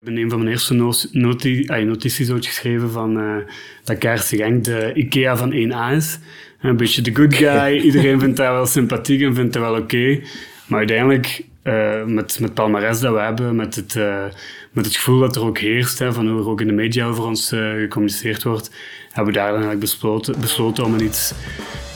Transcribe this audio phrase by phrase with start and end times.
[0.00, 3.36] Ik ben een van mijn eerste no noti ay, notities ooit geschreven van uh,
[3.84, 6.18] dat Kaarse Genk de Ikea van 1A is.
[6.60, 7.76] Een beetje de good guy.
[7.86, 9.82] Iedereen vindt dat wel sympathiek en vindt dat wel oké.
[9.82, 10.24] Okay.
[10.66, 14.24] Maar uiteindelijk, uh, met, met palmares dat we hebben, met het, uh,
[14.72, 17.06] met het gevoel dat er ook heerst, hè, van hoe er ook in de media
[17.06, 18.70] over ons gecommuniceerd wordt,
[19.12, 21.32] hebben we daar dan eigenlijk besloten, besloten om een iets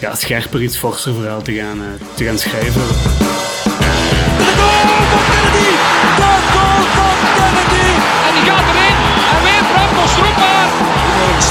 [0.00, 1.79] ja, scherper, iets forser verhaal te gaan,
[2.14, 2.82] te gaan schrijven.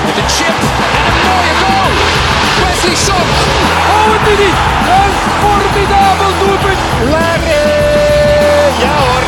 [0.04, 0.58] Ineens met een chip
[1.08, 1.92] en een mooie goal!
[2.64, 3.26] Wesley Son!
[3.96, 4.58] Oh, het is niet!
[4.98, 6.80] Een formidabel doelpunt!
[7.12, 7.68] Larry!
[8.84, 9.24] Ja hoor!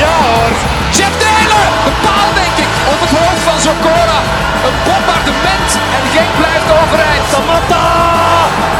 [0.00, 0.52] Ja hoor!
[0.90, 1.80] Jeff Delen!
[1.88, 2.72] Een paal denk ik!
[2.92, 4.18] Op het hoofd van Zokora!
[4.66, 7.24] Een bombardement en Genk blijft overeind!
[7.32, 7.84] Samatta!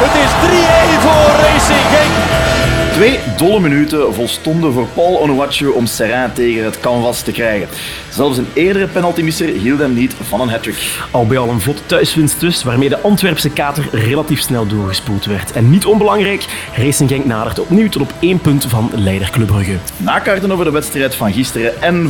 [0.04, 2.30] Het is 3-1 voor Racing Genk!
[2.92, 7.68] Twee dolle minuten volstonden voor Paul Onuachu om Serrain tegen het canvas te krijgen.
[8.08, 10.76] Zelfs een eerdere penaltymisser hield hem niet van een hattrick.
[11.10, 15.52] Al bij al een vlotte thuiswinst dus, waarmee de Antwerpse kater relatief snel doorgespoeld werd.
[15.52, 19.76] En niet onbelangrijk, Racing Genk nadert opnieuw tot op één punt van leider Club Brugge.
[19.96, 22.08] Nakaarten over de wedstrijd van gisteren en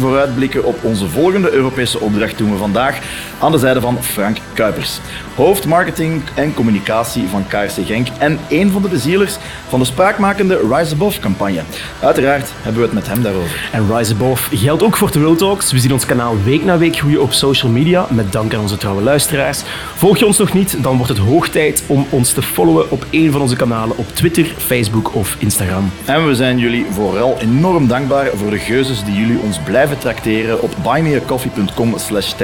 [0.50, 2.98] vooruitblikken op onze volgende Europese opdracht doen we vandaag
[3.38, 5.00] aan de zijde van Frank Kuipers.
[5.34, 9.36] Hoofdmarketing en communicatie van KRC Genk en een van de bezielers
[9.68, 11.62] van de spraakmakende Rise Above campagne.
[12.00, 13.68] Uiteraard hebben we het met hem daarover.
[13.72, 15.72] En Rise Above geldt ook voor de World Talks.
[15.72, 18.76] We zien ons kanaal week na week groeien op social media, met dank aan onze
[18.76, 19.62] trouwe luisteraars.
[19.94, 23.06] Volg je ons nog niet, dan wordt het hoog tijd om ons te followen op
[23.10, 25.90] een van onze kanalen op Twitter, Facebook of Instagram.
[26.04, 30.39] En we zijn jullie vooral enorm dankbaar voor de geuzes die jullie ons blijven tracteren
[30.60, 32.34] op buymeacoffee.com slash.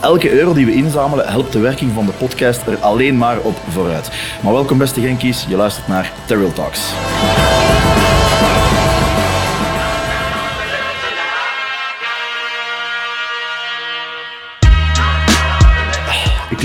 [0.00, 3.56] Elke euro die we inzamelen helpt de werking van de podcast er alleen maar op
[3.68, 4.10] vooruit.
[4.42, 6.80] Maar welkom beste Genkies, je luistert naar Terrell Talks.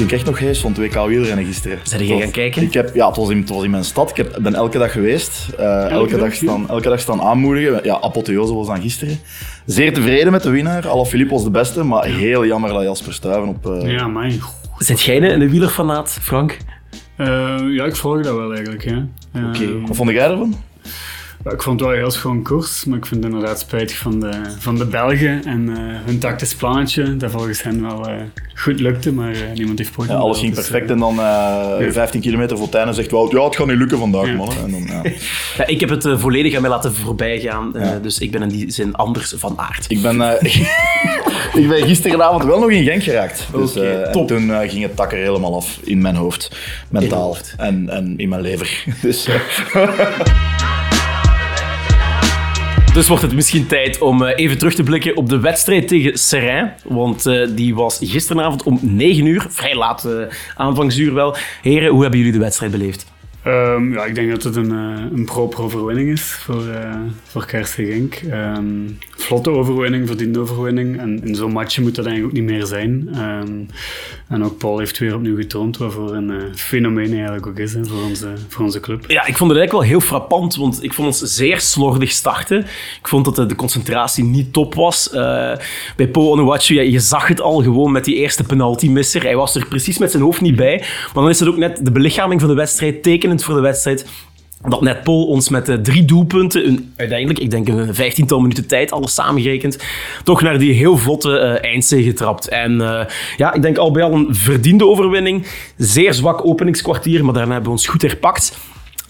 [0.04, 1.80] Ik echt nog hees van 2K wielrennen gisteren.
[1.84, 2.62] Zijn je gaan kijken?
[2.62, 4.10] Ik heb, ja, het was, in, het was in mijn stad.
[4.10, 5.48] Ik heb, ben elke dag geweest.
[5.60, 7.80] Uh, elke, dag staan, elke dag staan aanmoedigen.
[7.84, 9.20] Ja, apotheose was dan gisteren.
[9.66, 10.88] Zeer tevreden met de winnaar.
[10.88, 13.66] Alaphilippe was de beste, maar heel jammer dat Jasper Stuyven op...
[13.66, 13.92] Uh...
[13.92, 14.42] Ja, mijn.
[14.78, 16.58] Zit jij een wielerfanaat, Frank?
[17.18, 17.28] Uh,
[17.70, 18.84] ja, ik volg dat wel eigenlijk.
[18.84, 19.82] Oké, okay.
[19.88, 20.56] wat vond jij ervan?
[21.52, 24.20] Ik vond het wel een heel schoon koers, maar ik vind het inderdaad spijtig van
[24.20, 28.16] de, van de Belgen en uh, hun tactisch plannetje, dat volgens hen wel uh,
[28.56, 29.92] goed lukte, maar uh, niemand heeft.
[30.08, 31.92] Ja, alles ging dus, perfect en dan ja.
[31.92, 34.34] 15 kilometer voor Tijnen zegt wel, ja, het gaat niet lukken vandaag, ja.
[34.34, 34.58] mannen.
[34.58, 35.02] En dan, ja.
[35.58, 35.68] ja.
[35.68, 38.96] ik heb het volledig aan mij laten voorbij gaan, dus ik ben in die zin
[38.96, 39.86] anders van aard.
[39.88, 40.22] Ik ben,
[41.62, 43.48] ik ben gisteravond wel nog in Genk geraakt.
[43.54, 44.32] Dus, okay, top.
[44.32, 46.52] En toen ging het takker helemaal af in mijn hoofd,
[46.90, 47.54] mentaal hoofd.
[47.58, 48.84] En, en in mijn lever.
[49.02, 49.28] Dus,
[52.94, 56.18] Dus wordt het misschien tijd om eh, even terug te blikken op de wedstrijd tegen
[56.18, 56.74] Serrain.
[56.84, 61.36] Want uh, die was gisteravond om 9 uur, vrij laat uh, aanvangsuur wel.
[61.62, 63.06] Heren, hoe hebben jullie de wedstrijd beleefd?
[63.48, 68.22] Um, ja, ik denk dat het een, een overwinning is voor, uh, voor Kersten Genk.
[68.32, 71.00] Um, vlotte overwinning, verdiende overwinning.
[71.00, 73.10] En in zo'n match moet dat eigenlijk ook niet meer zijn.
[73.18, 73.68] Um,
[74.28, 78.04] en ook Paul heeft weer opnieuw getoond waarvoor een uh, fenomeen eigenlijk ook is voor,
[78.04, 79.06] onze, voor onze club.
[79.08, 82.60] Ja, ik vond het eigenlijk wel heel frappant, want ik vond ons zeer slordig starten.
[83.00, 85.10] Ik vond dat de, concentratie niet top was.
[85.14, 85.20] Uh,
[85.96, 89.22] bij Paul Onuachu, je zag het al gewoon met die eerste penalty-misser.
[89.22, 90.78] Hij was er precies met zijn hoofd niet bij.
[91.14, 94.06] Maar dan is het ook net de belichaming van de wedstrijd, tekenend voor de wedstrijd
[94.70, 98.68] dat net Paul ons met uh, drie doelpunten, een, uiteindelijk, ik denk een vijftiental minuten
[98.68, 99.78] tijd, alles samengerekend,
[100.24, 102.48] toch naar die heel vlotte uh, eindzege trapt.
[102.48, 103.02] En uh,
[103.38, 105.46] ja, ik denk al bij al een verdiende overwinning.
[105.78, 108.58] Zeer zwak openingskwartier, maar daarna hebben we ons goed herpakt.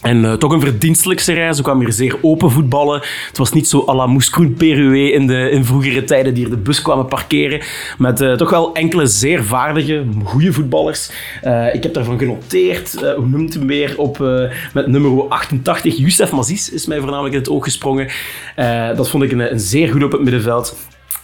[0.04, 1.56] En uh, toch een verdienstelijkse reis.
[1.56, 3.00] Ze kwamen hier zeer open voetballen.
[3.28, 6.60] Het was niet zo à la Moeskroen in, de, in vroegere tijden die hier de
[6.60, 7.60] bus kwamen parkeren.
[7.98, 11.10] Met uh, toch wel enkele zeer vaardige, goede voetballers.
[11.44, 14.18] Uh, ik heb daarvan genoteerd, hoe noemt hem weer, op,
[14.72, 15.96] met nummer 88.
[15.96, 18.08] Youssef Mazis is mij voornamelijk in het oog gesprongen.
[18.96, 20.76] dat vond ik een, een zeer goed op het middenveld.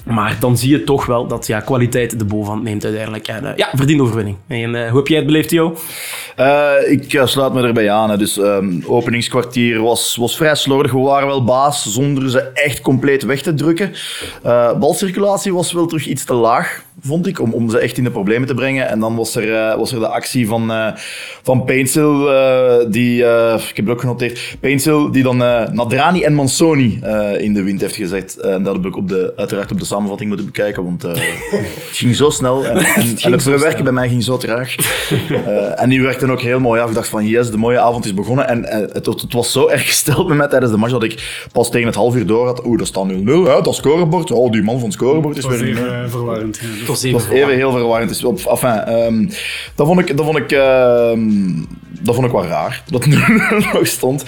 [0.05, 3.29] Maar dan zie je toch wel dat ja, kwaliteit de bovenhand neemt uiteindelijk.
[3.29, 4.37] En uh, ja, verdiende overwinning.
[4.47, 5.77] En uh, hoe heb jij het beleefd, Jo?
[6.39, 8.11] Uh, ik sluit me erbij aan.
[8.11, 8.17] Hè.
[8.17, 10.93] Dus um, openingskwartier was, was vrij slordig.
[10.93, 13.93] We waren wel baas zonder ze echt compleet weg te drukken.
[14.79, 16.85] balcirculatie was wel terug iets te laag.
[17.01, 18.89] Vond ik, om, om ze echt in de problemen te brengen.
[18.89, 20.87] En dan was er, eh, was er de actie van, uh,
[21.43, 22.19] van Painsil,
[22.91, 25.37] die, ik heb het ook genoteerd, Painsil, die dan
[25.73, 27.01] Nadrani en Mansoni
[27.39, 28.37] in de wind heeft gezet.
[28.37, 31.21] En dat heb ik op de, uiteraard op de samenvatting moeten bekijken, want het
[32.01, 32.65] ging zo snel.
[32.65, 34.75] En, en, en het verwerken bij mij ging zo traag.
[35.83, 36.89] en die werkte ook heel mooi af.
[36.89, 38.49] Ik dacht van, yes, de mooie avond is begonnen.
[38.49, 41.71] En het, het, was zo erg gesteld met mij tijdens de match dat ik pas
[41.71, 44.31] tegen het half uur door had, oeh, dat staat 0-0, dat scorebord.
[44.31, 46.09] Oh, die man van het scorebord is weer...
[46.09, 46.61] Verwarrend.
[46.91, 48.09] Was even, even heel verwarrend.
[48.09, 49.29] Dus op, enfin, um,
[49.75, 51.13] dat vond ik, dat vond ik, uh,
[52.01, 54.25] dat vond ik wel raar, dat het nog stond.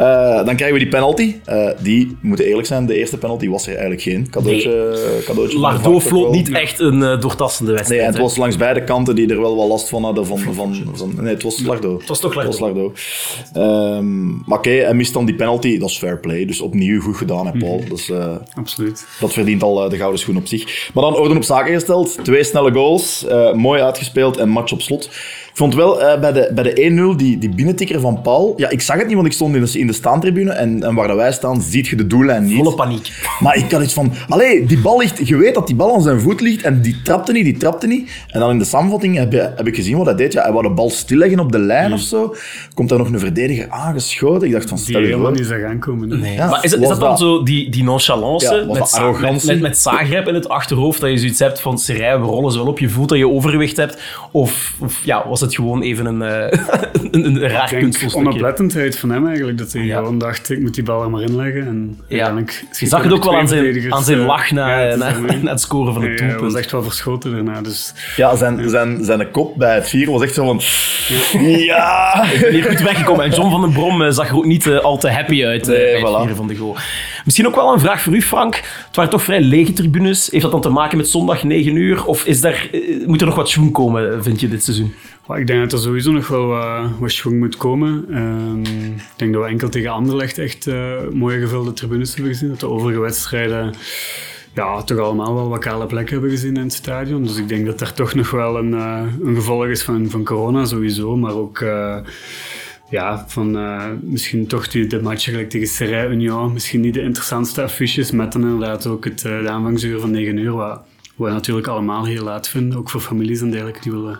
[0.00, 1.34] Uh, dan krijgen we die penalty.
[1.48, 4.30] Uh, die, we moeten eerlijk zijn, de eerste penalty was er eigenlijk geen.
[4.30, 5.22] Cadeautje, nee.
[5.22, 8.00] cadeautje Lardo floot niet echt een uh, doortastende wedstrijd.
[8.00, 10.26] Nee, het was langs beide kanten die er wel wat last van hadden.
[10.26, 10.54] Van, van,
[10.94, 11.98] van, nee, het was Lardo.
[11.98, 12.50] Het was toch Lardo.
[12.50, 12.92] Het was Lardo.
[13.96, 15.78] Um, maar oké, okay, hij mist dan die penalty.
[15.78, 16.44] Dat is fair play.
[16.46, 17.74] Dus opnieuw goed gedaan, hè, Paul.
[17.74, 17.88] Mm -hmm.
[17.88, 18.10] dus,
[18.54, 19.06] Absoluut.
[19.20, 20.90] Dat verdient al de gouden schoen op zich.
[20.94, 22.03] Maar dan orde op zaken gesteld.
[22.22, 23.24] Twee snelle goals.
[23.52, 25.10] mooi uitgespeeld en match op slot.
[25.54, 28.54] Ik vond wel uh, bij de, bij de 1-0 die, die binnentikker van Paul.
[28.56, 30.52] Ja, ik zag het niet, want ik stond in de, in de staantribune.
[30.52, 32.56] En, en waar wij staan, ziet je de doellijn niet.
[32.56, 33.12] Volle paniek.
[33.40, 34.12] Maar ik had iets van.
[34.28, 35.28] Allee, die bal ligt.
[35.28, 36.62] Je weet dat die bal aan zijn voet ligt.
[36.62, 38.10] En die trapte niet, die trapte niet.
[38.28, 40.32] En dan in de samenvatting heb, heb ik gezien wat hij deed.
[40.32, 42.34] Ja, hij wou de bal stilleggen op de lijn of zo.
[42.74, 44.46] Komt daar nog een verdediger aangeschoten.
[44.46, 44.78] Ik dacht van.
[44.78, 46.20] Stel die helemaal niet zag aankomen.
[46.20, 46.34] Nee.
[46.34, 48.54] Ja, maar is, is dat, dat dan zo die, die nonchalance?
[48.54, 49.52] Ja, met, arrogantie?
[49.52, 51.00] Met, met, Zagreb in het achterhoofd.
[51.00, 51.78] Dat je zoiets hebt van.
[51.78, 53.08] Serij, we rollen ze wel op je voet.
[53.08, 53.98] Dat je overwicht hebt.
[54.30, 56.60] Of, of ja, was het gewoon even een uh,
[57.10, 58.16] een, een raar kunststuk.
[58.16, 59.98] onoplettendheid van hem eigenlijk, dat hij ja.
[59.98, 61.66] gewoon dacht, ik moet die bal er maar inleggen.
[61.66, 62.42] En ja.
[62.78, 65.60] Je zag het ook wel aan zijn, aan zijn lach na, ja, na, na, het
[65.60, 66.40] scoren van het doelpunt.
[66.40, 67.60] Hij was echt wel verschoten daarna.
[67.60, 67.94] Dus.
[68.16, 70.60] Ja, zijn, zijn, zijn kop bij het vieren was echt zo van...
[71.40, 72.24] Ja!
[72.32, 73.24] Ik ben hier goed weggekomen.
[73.24, 75.66] En John van den Brom uh, zag er ook niet uh, al te happy uit
[75.66, 76.76] nee, bij het vieren van de goal.
[77.24, 78.54] Misschien ook wel een vraag voor u, Frank.
[78.86, 80.28] Het waren toch vrij lege tribunes.
[80.30, 82.04] Heeft dat dan te maken met zondag 9 uur?
[82.04, 82.70] Of is daar,
[83.06, 84.94] moet er nog wat schoen komen, vind je, dit seizoen?
[85.28, 88.16] Ik denk dat er sowieso nog wel uh, wat schwung moet komen.
[88.18, 88.60] Um,
[88.96, 92.48] ik denk dat we enkel tegen Anderlecht echt uh, mooie gevulde tribunes hebben gezien.
[92.48, 93.74] Dat de overige wedstrijden
[94.54, 97.22] ja, toch allemaal wel wat kale plekken hebben gezien in het stadion.
[97.22, 100.24] Dus ik denk dat er toch nog wel een, uh, een gevolg is van, van
[100.24, 101.16] corona sowieso.
[101.16, 101.64] Maar ook
[102.88, 103.58] ja, van
[104.00, 106.52] misschien toch die, de match gelijk tegen Serrail Union.
[106.52, 108.10] Misschien niet de interessantste affiches.
[108.10, 110.52] Met dan inderdaad ook het, de aanvangsuur van 9 uur.
[110.52, 110.80] Wat,
[111.16, 112.78] wat we natuurlijk allemaal heel laat vinden.
[112.78, 114.18] Ook voor families en dergelijke die willen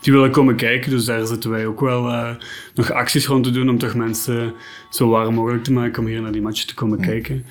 [0.00, 0.90] die willen komen kijken.
[0.90, 2.30] Dus daar zitten wij ook wel uh,
[2.74, 4.54] nog acties rond te doen om toch mensen
[4.90, 7.44] zo warm mogelijk te maken om hier naar die match te komen kijken.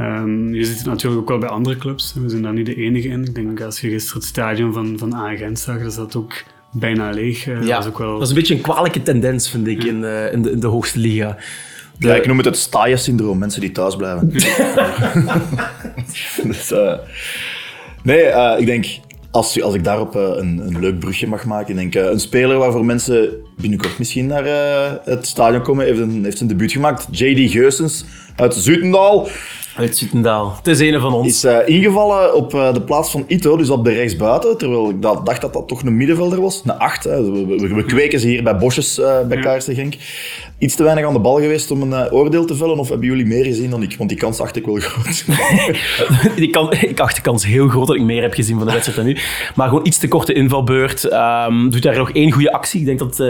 [0.00, 2.14] Um, je zit natuurlijk ook wel bij andere clubs.
[2.14, 3.24] We zijn daar niet de enige in.
[3.24, 6.42] Ik denk als je gisteren het stadion van, van Agent zag, dat dat ook
[6.72, 7.46] bijna leeg.
[7.46, 8.12] Uh, ja, dat is, ook wel...
[8.12, 10.66] dat is een beetje een kwalijke tendens, vind ik, in, uh, in, de, in de
[10.66, 11.36] hoogste liga.
[11.98, 12.06] De...
[12.06, 14.28] Ja, ik noem het het staaien-syndroom, mensen die thuis blijven.
[16.48, 16.98] dus, uh,
[18.04, 18.86] nee, uh, ik denk
[19.30, 22.58] als, als ik daarop uh, een, een leuk brugje mag maken, denk uh, een speler
[22.58, 24.44] waarvoor mensen binnenkort misschien naar
[25.04, 27.06] het stadion komen, heeft een, heeft een debuut gemaakt.
[27.10, 28.04] JD Geusens
[28.36, 29.28] uit Zutendaal.
[29.76, 30.54] Uit Zutendaal.
[30.56, 31.44] Het is een van ons.
[31.44, 34.58] Is ingevallen op de plaats van Ito, dus op de rechtsbuiten.
[34.58, 36.62] Terwijl ik dacht dat dat toch een middenvelder was.
[36.64, 37.04] Een acht.
[37.04, 37.32] Hè.
[37.32, 39.60] We, we, we, kweken ze hier bij Bosjes bij ja.
[39.60, 39.96] Genk
[40.58, 42.78] iets te weinig aan de bal geweest om een uh, oordeel te vellen?
[42.78, 43.96] Of hebben jullie meer gezien dan ik?
[43.96, 45.24] Want die kans acht ik wel groot.
[46.36, 48.72] die kan, ik acht de kans heel groot dat ik meer heb gezien van de
[48.72, 49.18] wedstrijd dan nu.
[49.54, 51.12] Maar gewoon iets te korte invalbeurt.
[51.12, 52.80] Um, doet daar nog één goede actie.
[52.80, 53.26] Ik denk dat uh,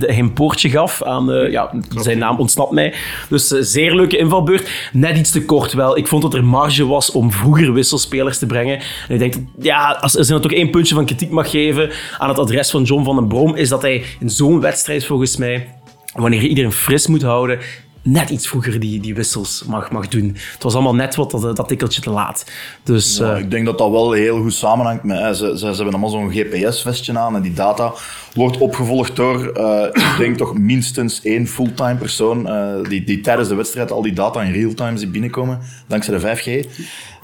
[0.00, 1.30] hij een poortje gaf aan...
[1.30, 2.94] Uh, ja, zijn naam ontsnapt mij.
[3.28, 4.70] Dus zeer leuke invalbeurt.
[4.92, 5.96] Net iets te kort wel.
[5.96, 8.78] Ik vond dat er marge was om vroeger wisselspelers te brengen.
[9.08, 9.42] En ik denk dat...
[9.58, 12.82] Ja, als, als er toch één puntje van kritiek mag geven aan het adres van
[12.82, 15.74] John van den Brom, is dat hij in zo'n wedstrijd volgens mij
[16.14, 17.58] wanneer je iedereen fris moet houden,
[18.02, 20.36] net iets vroeger die, die wissels mag, mag doen.
[20.52, 22.44] Het was allemaal net wat dat, dat tikkeltje te laat.
[22.82, 25.18] Dus, ja, uh, ik denk dat dat wel heel goed samenhangt met...
[25.18, 27.92] Hè, ze, ze, ze hebben allemaal zo'n GPS-vestje aan en die data
[28.36, 33.48] wordt opgevolgd door, uh, ik denk toch minstens één fulltime persoon uh, die, die tijdens
[33.48, 36.68] de wedstrijd al die data in real-time ziet binnenkomen, dankzij de 5G.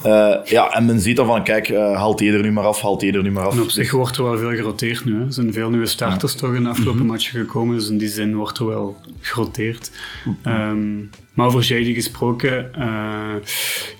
[0.06, 3.00] Uh, ja, en men ziet dan van, kijk, haalt die er nu maar af, haalt
[3.00, 3.52] die er nu maar af.
[3.52, 5.14] En op zich wordt er wel veel geroteerd nu.
[5.14, 5.24] Hè.
[5.24, 6.38] Er zijn veel nieuwe starters ja.
[6.38, 7.10] toch in de afgelopen mm -hmm.
[7.10, 9.90] matchen gekomen, dus in die zin wordt er wel geroteerd.
[10.24, 10.70] Mm -hmm.
[10.70, 13.34] um, maar over Shady gesproken, uh,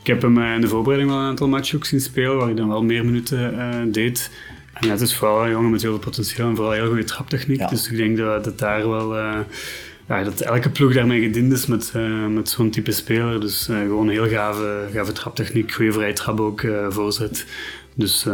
[0.00, 2.56] ik heb hem in de voorbereiding wel een aantal matchen ook zien spelen, waar ik
[2.56, 4.30] dan wel meer minuten deed.
[4.82, 7.58] En het is vooral een jongen met heel veel potentieel en vooral heel goede traptechniek.
[7.58, 7.66] Ja.
[7.66, 9.16] Dus ik denk dat, dat daar wel
[10.08, 13.40] ja, dat elke ploeg daarmee gediend is met, uh, met zo'n type speler.
[13.40, 17.46] Dus uh, gewoon heel gave, gave traptechniek, goede vrije trap ook, voorzet.
[17.94, 18.26] Dus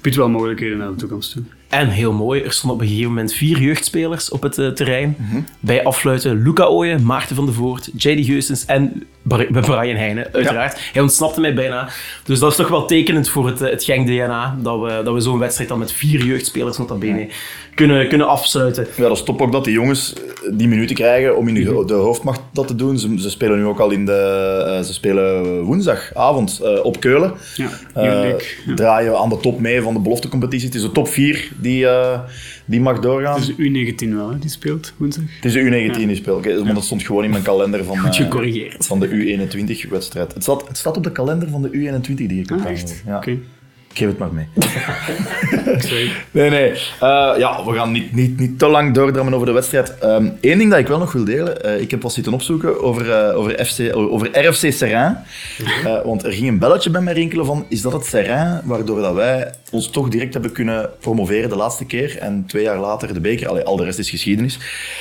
[0.00, 1.42] biedt wel mogelijkheden naar de toekomst toe.
[1.68, 5.16] En heel mooi, er stonden op een gegeven moment vier jeugdspelers op het uh, terrein.
[5.18, 5.44] Mm -hmm.
[5.60, 8.24] Bij afsluiten Luca Ooyen, Maarten van der Voort, J.D.
[8.24, 9.06] Geustens en
[9.48, 10.72] Brian Heijnen, uiteraard.
[10.72, 10.84] Ja.
[10.92, 11.88] Hij ontsnapte mij bijna.
[12.24, 15.38] Dus dat is toch wel tekenend voor het, het Genk-DNA, dat we, dat we zo'n
[15.38, 17.26] wedstrijd dan met vier jeugdspelers nota bene ja.
[17.76, 18.86] Kunnen, kunnen afsluiten.
[18.96, 20.14] Ja, dat is top ook dat die jongens
[20.52, 22.98] die minuten krijgen om in de, de hoofdmacht dat te doen.
[22.98, 24.64] Ze, ze, spelen nu ook al in de...
[24.78, 27.32] Uh, ze spelen woensdagavond uh, op Keulen.
[27.54, 28.30] Ja, uh,
[28.66, 28.74] ja.
[28.74, 30.66] Draaien aan de top mee van de beloftecompetitie.
[30.66, 31.86] Het is de top 4 die,
[32.64, 33.40] die mag doorgaan.
[33.40, 35.24] Het is de U19 wel, hè, die speelt woensdag.
[35.40, 36.38] Het is de U19 die speelt.
[36.38, 38.86] Okay, want dat stond gewoon in mijn kalender van, Goed gecorrigeerd.
[38.86, 40.34] van de U21-wedstrijd.
[40.34, 43.02] Het staat, het staat op de kalender van de U21 die je kunt ah, echt?
[43.06, 43.16] Ja.
[43.16, 43.40] Okay.
[43.96, 44.46] Geef het maar mee.
[46.30, 46.70] nee, nee.
[46.70, 46.78] Uh,
[47.38, 49.94] ja, we gaan niet, niet, niet te lang doordrammen over de wedstrijd.
[50.00, 51.66] Eén um, ding dat ik wel nog wil delen.
[51.66, 55.16] Uh, ik heb wat zitten opzoeken over, uh, over, FC, over RFC Serrain.
[56.04, 57.66] want er ging een belletje bij mij rinkelen van...
[57.68, 61.84] Is dat het Serrain waardoor dat wij ons toch direct hebben kunnen promoveren de laatste
[61.84, 62.18] keer?
[62.18, 63.48] En twee jaar later de beker.
[63.48, 64.58] Allee, al de rest is geschiedenis.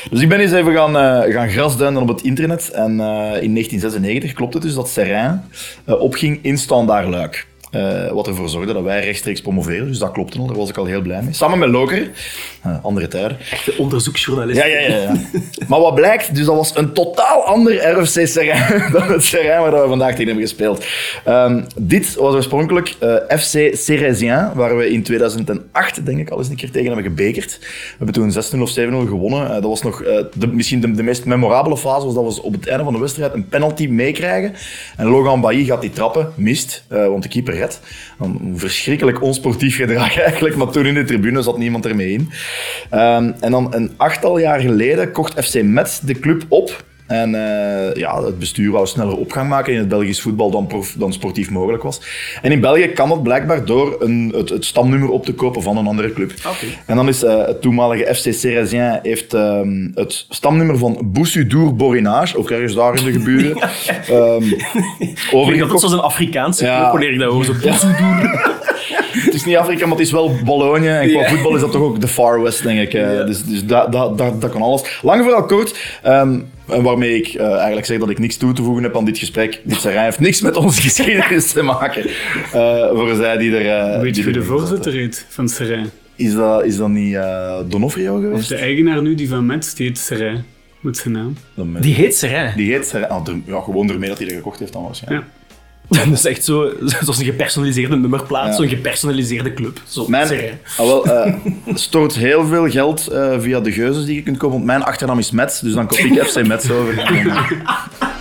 [0.09, 0.93] Dus ik ben eens even gaan,
[1.31, 2.71] gaan grasduinen op het internet.
[2.71, 5.41] En in 1996 klopt het dus dat Serrain
[5.85, 7.47] opging in Standaard Luik.
[7.75, 9.87] Uh, wat ervoor zorgde dat wij rechtstreeks promoveren.
[9.87, 11.33] Dus dat klopte al, daar was ik al heel blij mee.
[11.33, 12.11] Samen met Loker,
[12.67, 13.37] uh, andere tijden.
[13.51, 14.59] Echte onderzoeksjournalist.
[14.59, 15.15] Ja, ja, ja, ja.
[15.67, 19.81] maar wat blijkt, dus dat was een totaal ander RFC Serrain dan het Serrain waar
[19.81, 20.85] we vandaag tegen hebben gespeeld.
[21.27, 26.49] Um, dit was oorspronkelijk uh, FC Cérésien, waar we in 2008 denk ik al eens
[26.49, 27.57] een keer tegen hebben gebekerd.
[27.59, 28.73] We hebben toen 6-0 of 7-0
[29.09, 29.49] gewonnen.
[29.49, 30.03] dat was nog
[30.33, 32.99] de, misschien de, de, meest memorabele fase, was dat we op het einde van de
[32.99, 34.53] wedstrijd een penalty meekrijgen.
[34.97, 37.53] En Logan Bailly gaat die trappen, mist, want de keeper
[38.19, 42.29] Een verschrikkelijk onsportief gedrag eigenlijk, maar toen in de tribune zat niemand ermee in.
[42.93, 47.93] Um, en dan een achttal jaar geleden kocht FC Metz de club op en uh,
[47.93, 51.49] ja, het bestuur wou sneller opgang maken in het Belgisch voetbal dan, prof, dan sportief
[51.49, 52.01] mogelijk was.
[52.41, 55.77] En in België kan dat blijkbaar door een, het, het stamnummer op te kopen van
[55.77, 56.33] een andere club.
[56.39, 56.77] Okay.
[56.85, 62.37] En dan is uh, het toenmalige FC Cérésien heeft um, het stamnummer van Boussudour Borinage,
[62.37, 63.57] ook ergens daar in de geburen,
[64.11, 64.55] um,
[65.31, 65.81] overgekocht.
[65.81, 66.79] Dat is een Afrikaanse ja.
[66.79, 67.45] club, wanneer ik dat hoor.
[67.45, 68.53] Zo Boussudour.
[69.25, 71.01] het is niet Afrika, maar het is wel Bologna.
[71.01, 71.31] En qua yeah.
[71.31, 72.91] voetbal is dat toch ook de Far West, denk ik.
[72.91, 73.25] Yeah.
[73.25, 74.99] Dus, dus dat, dat, dat, dat kan alles.
[75.01, 75.99] Lang vooral kort.
[76.05, 79.05] Um, en waarmee ik uh, eigenlijk zeg dat ik niks toe te voegen heb aan
[79.05, 79.61] dit gesprek.
[79.63, 82.07] Dit Serrain heeft niks met onze geschiedenis te maken.
[82.07, 83.95] Uh, voor zij die er...
[83.95, 85.89] Uh, Weet je wie de voorzitter heet van Serrain?
[86.15, 87.17] Is dat, is dat niet
[87.67, 88.41] Donofrio geweest?
[88.41, 90.43] Of de eigenaar nu, die van Metz, die heet Serrain.
[90.79, 91.35] Moet zijn naam.
[91.81, 92.53] Die heet Serrain?
[92.57, 93.11] Die heet Serrain.
[93.11, 95.25] Ah, ja, gewoon ermee dat hij er gekocht heeft dan waarschijnlijk.
[95.25, 95.44] Ja.
[95.89, 98.53] Dat is echt zo, zoals een gepersonaliseerde nummerplaat, ja.
[98.53, 99.81] zo'n gepersonaliseerde club.
[99.87, 101.33] Zo, mijn, ah, wel, uh,
[101.73, 105.19] stort heel veel geld uh, via de geuzes die je kunt kopen, want mijn achternaam
[105.19, 106.93] is Mets, dus dan koop ik FC Mets over.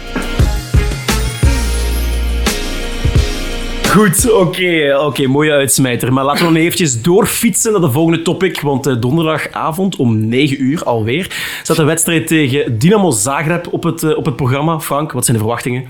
[3.94, 6.12] Goed, oké, okay, okay, mooie uitsmijter.
[6.12, 8.60] Maar laten we nog eventjes doorfietsen naar de volgende topic.
[8.60, 14.14] Want uh, donderdagavond om 9 uur alweer staat de wedstrijd tegen Dynamo Zagreb op het,
[14.14, 14.80] op het programma.
[14.80, 15.84] Frank, wat zijn de verwachtingen?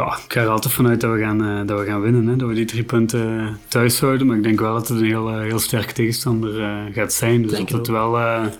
[0.00, 2.26] Ja, ik ga er altijd vanuit dat we gaan, uh, dat we gaan winnen.
[2.26, 2.36] Hè?
[2.36, 4.26] Dat we die drie punten thuis houden.
[4.26, 7.42] Maar ik denk wel dat het een heel, uh, heel sterke tegenstander uh, gaat zijn.
[7.42, 8.18] Dus denk dat het wel...
[8.18, 8.50] ja,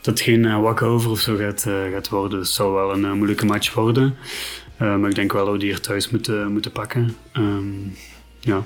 [0.00, 2.38] dat geen wakker over of zo gaat, gaat worden.
[2.38, 4.16] Dus het zal wel een moeilijke match worden.
[4.78, 7.16] maar ik denk wel dat we die hier thuis moeten, moeten pakken.
[7.36, 7.96] Um,
[8.40, 8.64] ja.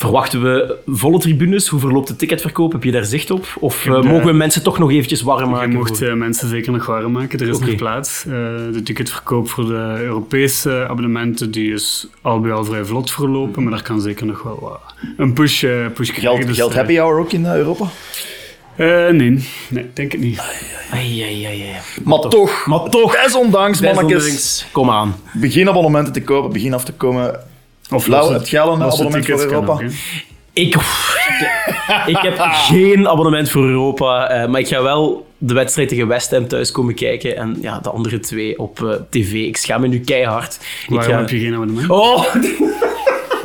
[0.00, 1.68] Verwachten we volle tribunes?
[1.68, 2.72] Hoe verloopt de ticketverkoop?
[2.72, 3.46] Heb je daar zicht op?
[3.58, 5.70] Of uh, mogen we mensen toch nog eventjes warm maken?
[5.70, 7.38] Je mocht uh, mensen zeker nog warm maken.
[7.38, 7.68] Er is okay.
[7.68, 8.24] nog plaats.
[8.26, 8.32] Uh,
[8.72, 13.62] de ticketverkoop voor de Europese abonnementen die is al bij al vrij vlot verlopen.
[13.62, 14.78] Maar daar kan zeker nog wel
[15.16, 15.64] een push,
[15.94, 16.20] push krijgen.
[16.20, 17.84] Geld, dus, geld happy hour ook in Europa?
[18.76, 20.38] nee, nee, denk het niet.
[20.90, 21.80] Ai, ai, ai, ai.
[22.04, 24.66] Maar toch, maar toch, desondanks, mannetjes.
[24.72, 25.14] Kom aan.
[25.32, 27.48] Begin abonnementen te kopen, begin af te komen
[27.90, 29.72] of Lau, het geld een abonnement voor Europa?
[29.72, 29.82] Ook,
[30.52, 30.74] ik,
[32.06, 36.30] ik heb geen abonnement voor Europa, uh, maar ik ga wel de wedstrijd tegen West
[36.30, 37.36] Ham thuis komen kijken.
[37.36, 39.32] En ja, de andere twee op uh, tv.
[39.32, 40.58] Ik schaam me nu keihard.
[40.88, 41.18] Waarom ga...
[41.18, 41.90] heb je geen abonnement?
[41.90, 42.24] Oh!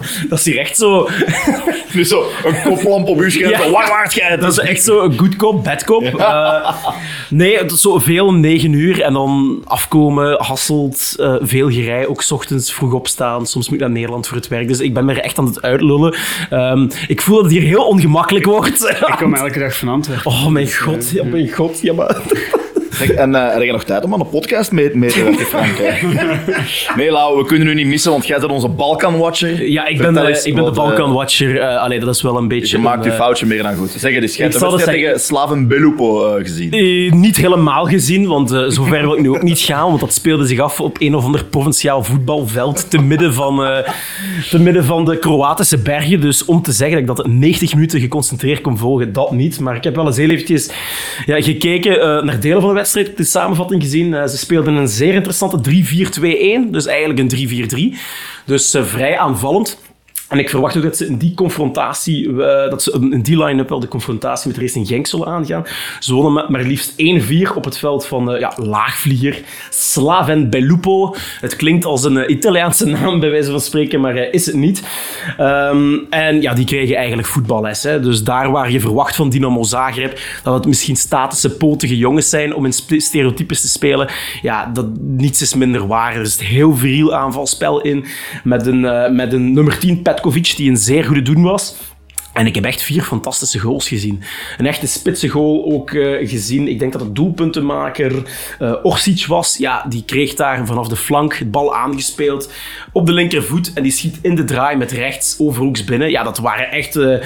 [0.29, 1.09] Dat is hier echt zo...
[1.93, 3.49] Dus zo een koplamp op uw scherm.
[3.49, 3.69] Ja.
[3.69, 4.37] Waar waard jij?
[4.37, 6.03] Dat is echt zo een good cop, bad cop.
[6.17, 6.61] Ja.
[6.63, 6.87] Uh,
[7.29, 12.07] nee, het is zo veel om negen uur en dan afkomen, hasselt, uh, veel gerij.
[12.07, 13.47] Ook 's ochtends vroeg opstaan.
[13.47, 14.67] Soms moet ik naar Nederland voor het werk.
[14.67, 16.15] Dus ik ben er echt aan het uitlullen.
[16.51, 18.89] Um, ik voel dat het hier heel ongemakkelijk wordt.
[19.09, 20.31] Ik kom elke dag van Antwerpen.
[20.31, 21.81] Oh mijn god, ja, mijn god.
[21.81, 22.17] Ja, maar...
[23.01, 25.79] En uh, heb je nog tijd om aan een podcast mee, mee te werken, Frank?
[26.97, 29.69] nee, Lau, we kunnen u niet missen, want jij bent onze Balkan-watcher.
[29.69, 31.55] Ja, ik ben, uh, ik ben de Balkan-watcher.
[31.55, 32.77] Uh, allee, dat is wel een beetje...
[32.77, 33.91] Je maakt je foutje meer dan goed.
[33.91, 37.19] Zeg, je dus, jij hebt de tegen Slaven Belupo gezien.
[37.19, 40.59] niet helemaal gezien, want zover wil ik nu ook niet gaan, want dat speelde zich
[40.59, 43.83] af op een of ander provinciaal voetbalveld te midden van,
[44.49, 46.21] te midden van de Kroatische bergen.
[46.21, 49.59] Dus om te zeggen dat ik dat 90 minuten geconcentreerd kon volgen, dat niet.
[49.59, 50.69] Maar ik heb wel eens heel eventjes
[51.25, 54.29] ja, gekeken naar delen van de wedstrijd, de samenvatting gezien.
[54.29, 55.57] ze speelden een zeer interessante
[56.67, 57.97] 3-4-2-1, dus eigenlijk een 3-4-3.
[58.45, 59.79] Dus uh, vrij aanvallend.
[60.27, 62.38] En ik verwacht ook dat ze in die confrontatie, uh,
[62.70, 65.65] dat ze in die line-up wel de confrontatie met Racing Genk zullen aangaan.
[66.00, 71.15] Ze wonnen met maar liefst 1-4 op het veld van uh, ja, laagvlieger Slaven Belupo.
[71.39, 74.84] Het klinkt als een uh, Italiaanse naam, bij wijze van spreken, maar is het niet.
[75.39, 77.84] Um, en ja, die kregen eigenlijk voetballes.
[77.84, 78.00] Hè.
[78.00, 82.55] Dus daar waar je verwacht van Dynamo Zagreb dat het misschien statische, potige jongens zijn
[82.55, 84.10] om in stereotypes te spelen,
[84.41, 86.15] ja, dat niets is minder waar.
[86.15, 88.05] Er is heel viriel aanvalspel in,
[88.44, 91.75] met een, met een nummer 10 Petkovic, die een zeer goede doen was.
[92.34, 94.24] En ik heb echt vier fantastische goals gezien.
[94.57, 96.67] Een echte spitse goal ook uh, gezien.
[96.67, 98.12] Ik denk dat het doelpuntenmaker
[98.60, 99.57] uh, Orsic was.
[99.57, 102.51] Ja, die kreeg daar vanaf de flank het bal aangespeeld
[102.91, 103.74] op de linkervoet.
[103.74, 106.10] En die schiet in de draai met rechts overhoeks binnen.
[106.10, 106.95] Ja, dat waren echt...
[106.95, 107.24] Uh,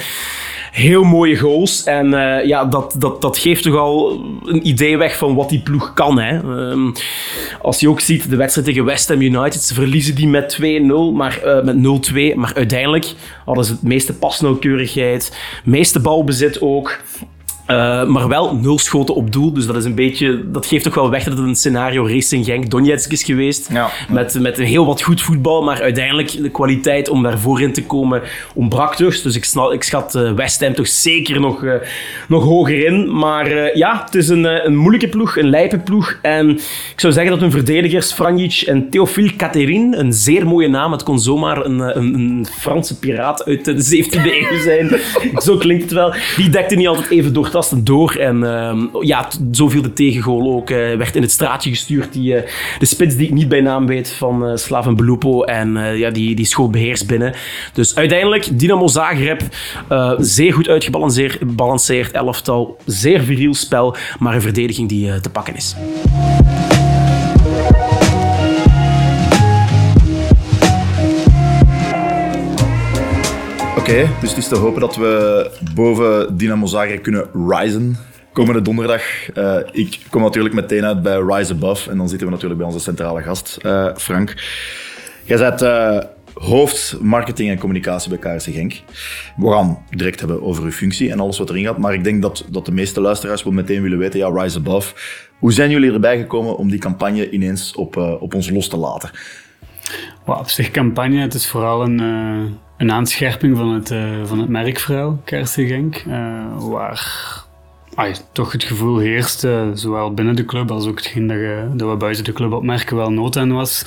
[0.71, 1.83] heel mooie goals.
[1.83, 5.61] En uh, ja, dat, dat, dat geeft toch al een idee weg van wat die
[5.61, 6.19] ploeg kan.
[6.19, 6.37] Hè.
[6.37, 6.93] Um,
[7.61, 10.63] als je ook ziet, de wedstrijd tegen West Ham United, ze verliezen die met 2-0,
[11.13, 12.35] maar uh, met 0-2.
[12.35, 13.13] Maar uiteindelijk
[13.45, 16.99] hadden ze het meeste pasnauwkeurigheid, meeste balbezit ook.
[17.69, 19.53] Uh, maar wel nul schoten op doel.
[19.53, 20.51] Dus dat is een beetje.
[20.51, 23.69] Dat geeft toch wel weg dat het een scenario Racing Genk Donetsk is geweest.
[23.71, 23.89] Ja.
[24.09, 25.63] Met, met heel wat goed voetbal.
[25.63, 28.21] Maar uiteindelijk de kwaliteit om daarvoor in te komen
[28.53, 29.21] ontbrak dus.
[29.21, 31.73] Dus ik, ik schat uh, West Ham toch zeker nog, uh,
[32.27, 33.17] nog hoger in.
[33.17, 36.17] Maar ja, het is een, een moeilijke ploeg, een lijpe ploeg.
[36.21, 36.49] En
[36.93, 40.91] ik zou zeggen dat hun verdedigers Franjic en Theophile Catherine, een zeer mooie naam.
[40.91, 44.99] Het kon zomaar een, een, een Franse piraat uit de 17e eeuw zijn.
[45.45, 46.13] Zo klinkt het wel.
[46.35, 47.47] Die dekte niet altijd even door
[47.83, 48.15] door.
[48.15, 50.69] En uh, ja, zo viel de tegengoal ook.
[50.69, 52.13] Uh, werd in het straatje gestuurd.
[52.13, 52.41] Die, uh,
[52.79, 55.43] de spits die ik niet bij naam weet van uh, Slaven Belupo.
[55.43, 57.33] En ja, die, die schoot beheerst binnen.
[57.73, 59.41] Dus uiteindelijk, Dynamo Zagreb.
[60.17, 62.77] zeer goed uitgebalanceerd elftal.
[62.85, 63.95] Zeer viriel spel.
[64.19, 65.75] Maar een verdediging die te pakken is.
[73.89, 77.97] Okay, dus het is te hopen dat we boven Dynamo Zagreb kunnen risen
[78.33, 79.03] komende donderdag.
[79.35, 82.69] Uh, ik kom natuurlijk meteen uit bij Rise Above en dan zitten we natuurlijk bij
[82.69, 84.35] onze centrale gast, uh, Frank.
[85.23, 85.99] Jij bent uh,
[86.33, 88.81] hoofd marketing en communicatie bij KRC Genk.
[89.37, 92.21] We gaan direct hebben over uw functie en alles wat erin gaat, maar ik denk
[92.21, 94.93] dat, dat de meeste luisteraars wel meteen willen weten, ja, Rise Above.
[95.39, 99.09] Hoe zijn jullie erbij gekomen om die campagne ineens op, op ons los te laten?
[100.25, 101.99] Well, op zich campagne, het is vooral een
[102.79, 105.21] een aanscherping van het, uh, van het merkverhaal
[106.07, 107.37] uh, waar
[108.31, 112.23] toch het gevoel heerste, zowel binnen de club als ook hetgeen dat, dat we buiten
[112.23, 113.85] de club opmerken wel nood aan was,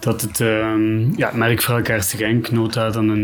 [0.00, 0.74] dat het, uh,
[1.16, 3.22] ja, het merkverhaal Genk nood had aan een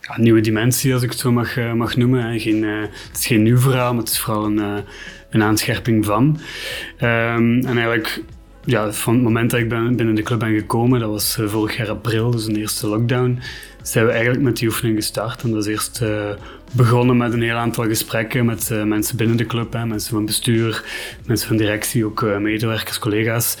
[0.00, 2.40] ja, nieuwe dimensie, als ik het zo mag, mag noemen.
[2.40, 4.84] Geen, het is geen nieuw verhaal, maar het is vooral een,
[5.30, 6.38] een aanscherping van.
[7.00, 8.22] Um, en eigenlijk
[8.66, 11.76] ja, van het moment dat ik ben, binnen de club ben gekomen, dat was vorig
[11.76, 13.38] jaar april, dus een eerste lockdown,
[13.82, 15.42] zijn we eigenlijk met die oefening gestart.
[15.42, 16.30] En dat is eerst uh,
[16.72, 20.26] begonnen met een heel aantal gesprekken met uh, mensen binnen de club, hè, mensen van
[20.26, 20.84] bestuur,
[21.26, 23.56] mensen van directie, ook uh, medewerkers, collega's.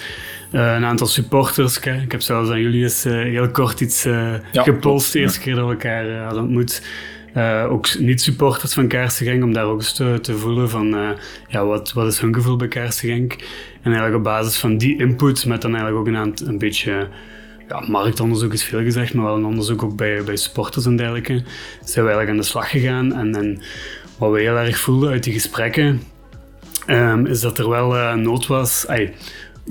[0.50, 1.78] een aantal supporters.
[1.78, 5.64] Ik heb zelfs aan jullie eens heel kort iets ja, gepolst de eerste keer dat
[5.64, 6.82] we elkaar hadden ontmoet.
[7.68, 11.16] ook niet-supporters van Kaarsengenk, om daar ook eens te, te voelen van
[11.48, 13.36] ja, wat, wat is hun gevoel bij Kaarsengenk.
[13.86, 17.08] En eigenlijk op basis van die input, met dan eigenlijk ook een, een beetje
[17.68, 21.42] ja, marktonderzoek is veel gezegd, maar wel een onderzoek ook bij, bij supporters en dergelijke,
[21.84, 23.14] zijn we eigenlijk aan de slag gegaan.
[23.14, 23.62] En, en
[24.18, 26.02] wat we heel erg voelden uit die gesprekken,
[26.86, 28.86] um, is dat er wel uh, nood was.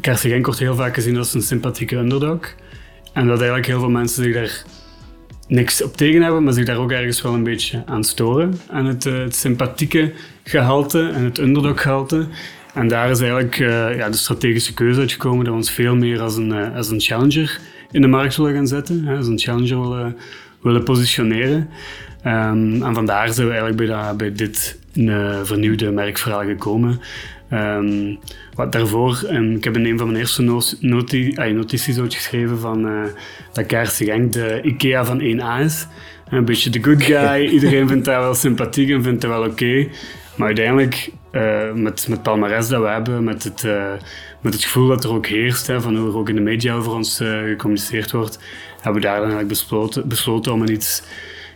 [0.02, 2.56] Kersen Genk wordt heel vaak gezien als een sympathieke underdog.
[3.14, 4.64] En dat eigenlijk heel veel mensen zich daar
[5.48, 8.60] niks op tegen hebben, maar zich daar ook ergens wel een beetje aan storen.
[8.70, 12.28] Aan het, uh, het sympathieke gehalte en het underdog gehalte.
[12.76, 16.22] En daar is eigenlijk uh, ja, de strategische keuze uitgekomen dat we ons veel meer
[16.22, 17.60] als een, uh, als een challenger
[17.92, 19.06] in de markt willen gaan zetten.
[19.06, 20.18] Hè, als een challenger willen,
[20.62, 21.70] willen positioneren.
[22.26, 27.02] Um, en vandaar zijn we eigenlijk bij, bij dit uh, vernieuwde merkverhaal gekomen.
[27.54, 28.20] Um,
[28.54, 32.86] wat daarvoor, um, ik heb in een van mijn eerste noti ay, notities geschreven van
[32.86, 33.04] uh,
[33.54, 35.88] dat Kaarse Genk de IKEA van 1A is.
[36.30, 37.46] Een beetje de good guy.
[37.54, 39.50] Iedereen vindt dat wel sympathiek en vindt dat wel oké.
[39.52, 39.90] Okay.
[40.36, 43.92] Maar uiteindelijk uh, met, met palmares dat we hebben, met het, uh,
[44.42, 46.76] met het gevoel dat er ook heerst, hè, van hoe er ook in de media
[46.76, 48.40] over ons uh, gecommuniceerd wordt,
[48.82, 51.04] hebben we daar dan eigenlijk besloten, besloten om een iets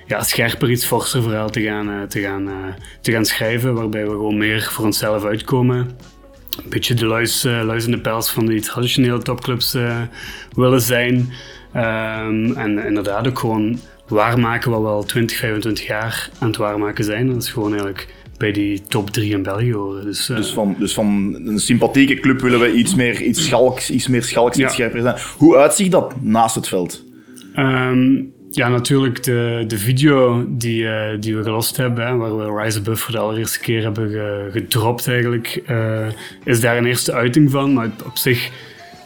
[0.08, 4.38] ja, scherper, iets forser verhaal te gaan, te, gaan, te gaan schrijven, waarbij we gewoon
[4.38, 5.78] meer voor onszelf uitkomen.
[6.64, 9.78] Een beetje de luis, luis in de pels van die traditionele topclubs
[10.56, 11.16] willen zijn.
[11.76, 17.04] Um, en inderdaad ook gewoon waarmaken wat we al 20, 25 jaar aan het waarmaken
[17.04, 17.28] zijn.
[17.28, 18.08] Dat is gewoon eigenlijk
[18.40, 20.04] bij die top 3 in België horen.
[20.06, 23.90] Dus, uh, dus, van, dus van een sympathieke club willen we iets meer, iets schalks,
[23.90, 25.18] iets meer schalks, iets scherper zijn.
[25.38, 27.04] Hoe uitziet dat naast het veld?
[27.56, 32.62] Um, ja, natuurlijk de, de video die, uh, die we gelost hebben, hè, waar we
[32.62, 36.08] Rise Above voor de allereerste keer hebben gedropt eigenlijk, uh,
[36.44, 37.74] is daar een eerste uiting van.
[37.74, 38.50] Maar op zich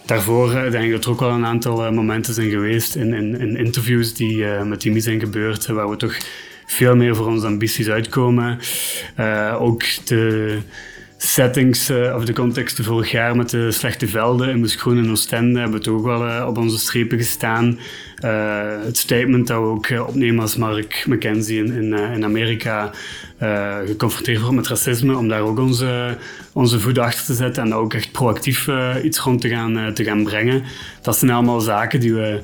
[0.05, 3.57] daarvoor denk ik dat er ook wel een aantal momenten zijn geweest in, in, in
[3.57, 6.17] interviews die met Timmy zijn gebeurd, waar we toch
[6.73, 8.59] veel meer voor onze ambities uitkomen.
[9.19, 10.57] Uh, ook de
[11.17, 15.59] settings uh, of de contexten vorig jaar met de slechte velden in Moeskroen en Oostende
[15.59, 17.79] hebben we ook wel uh, op onze strepen gestaan.
[18.85, 22.91] het statement dat we ook opnemen als Mark McKenzie in, in, in Amerika
[23.85, 26.17] geconfronteerd wordt met racisme, om daar ook onze,
[26.53, 28.69] onze voet achter te zetten en ook echt proactief
[29.03, 30.63] iets rond gaan, te gaan brengen.
[31.01, 32.41] Dat zijn allemaal zaken die we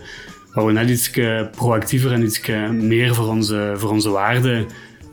[0.53, 1.12] waar we net iets
[1.51, 4.67] proactiever en iets meer voor onze, voor onze waarden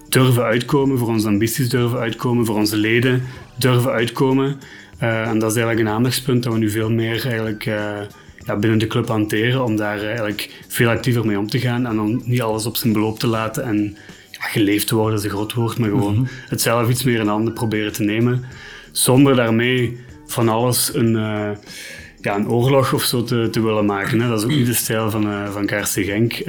[0.08, 3.22] durven uitkomen, voor onze ambities durven uitkomen, voor onze leden
[3.58, 4.60] durven uitkomen.
[5.02, 7.74] Uh, en dat is eigenlijk een aandachtspunt dat we nu veel meer eigenlijk, uh,
[8.44, 12.00] ja, binnen de club hanteren, om daar eigenlijk veel actiever mee om te gaan en
[12.00, 13.96] om niet alles op zijn beloop te laten en
[14.30, 17.20] ja, geleefd te worden is een groot woord, maar gewoon mm het zelf iets meer
[17.20, 18.44] in handen proberen te nemen,
[18.92, 21.16] zonder daarmee van alles een...
[22.20, 24.20] Ja, een oorlog of zo te, te willen maken.
[24.20, 24.28] Hè.
[24.28, 26.32] Dat is ook niet de stijl van, uh, van KRC Genk.
[26.38, 26.44] Uh,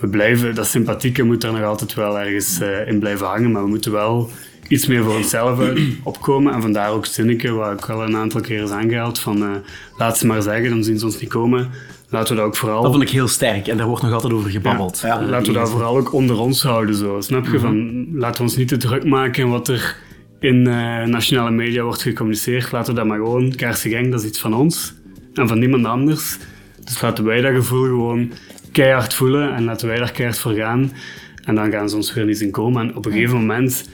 [0.00, 3.62] we blijven, dat sympathieke moet er nog altijd wel ergens uh, in blijven hangen, maar
[3.62, 4.30] we moeten wel
[4.68, 5.58] iets meer voor onszelf
[6.02, 6.54] opkomen.
[6.54, 9.62] En vandaar ook Zinneke, wat ik al een aantal keer is aangehaald, van
[9.96, 11.70] laat ze maar zeggen, dan zien ze ons niet komen.
[12.10, 12.82] Laten we dat ook vooral...
[12.82, 15.00] Dat vond ik heel sterk en daar wordt nog altijd over gebabbeld.
[15.02, 17.20] Ja, laten we dat vooral ook onder ons houden, zo.
[17.20, 17.50] snap je?
[17.50, 17.60] Mhm.
[17.60, 19.96] van, laten we ons niet te druk maken wat er
[20.40, 22.72] in uh, nationale media wordt gecommuniceerd.
[22.72, 24.94] Laten we dat maar gewoon, Gang, dat is iets van ons
[25.34, 26.38] en van niemand anders.
[26.84, 28.32] Dus laten wij dat gevoel gewoon
[28.72, 30.92] keihard voelen en laten wij daar keihard voor gaan.
[31.44, 32.88] En dan gaan ze ons weer niet in komen.
[32.88, 33.88] En op een gegeven moment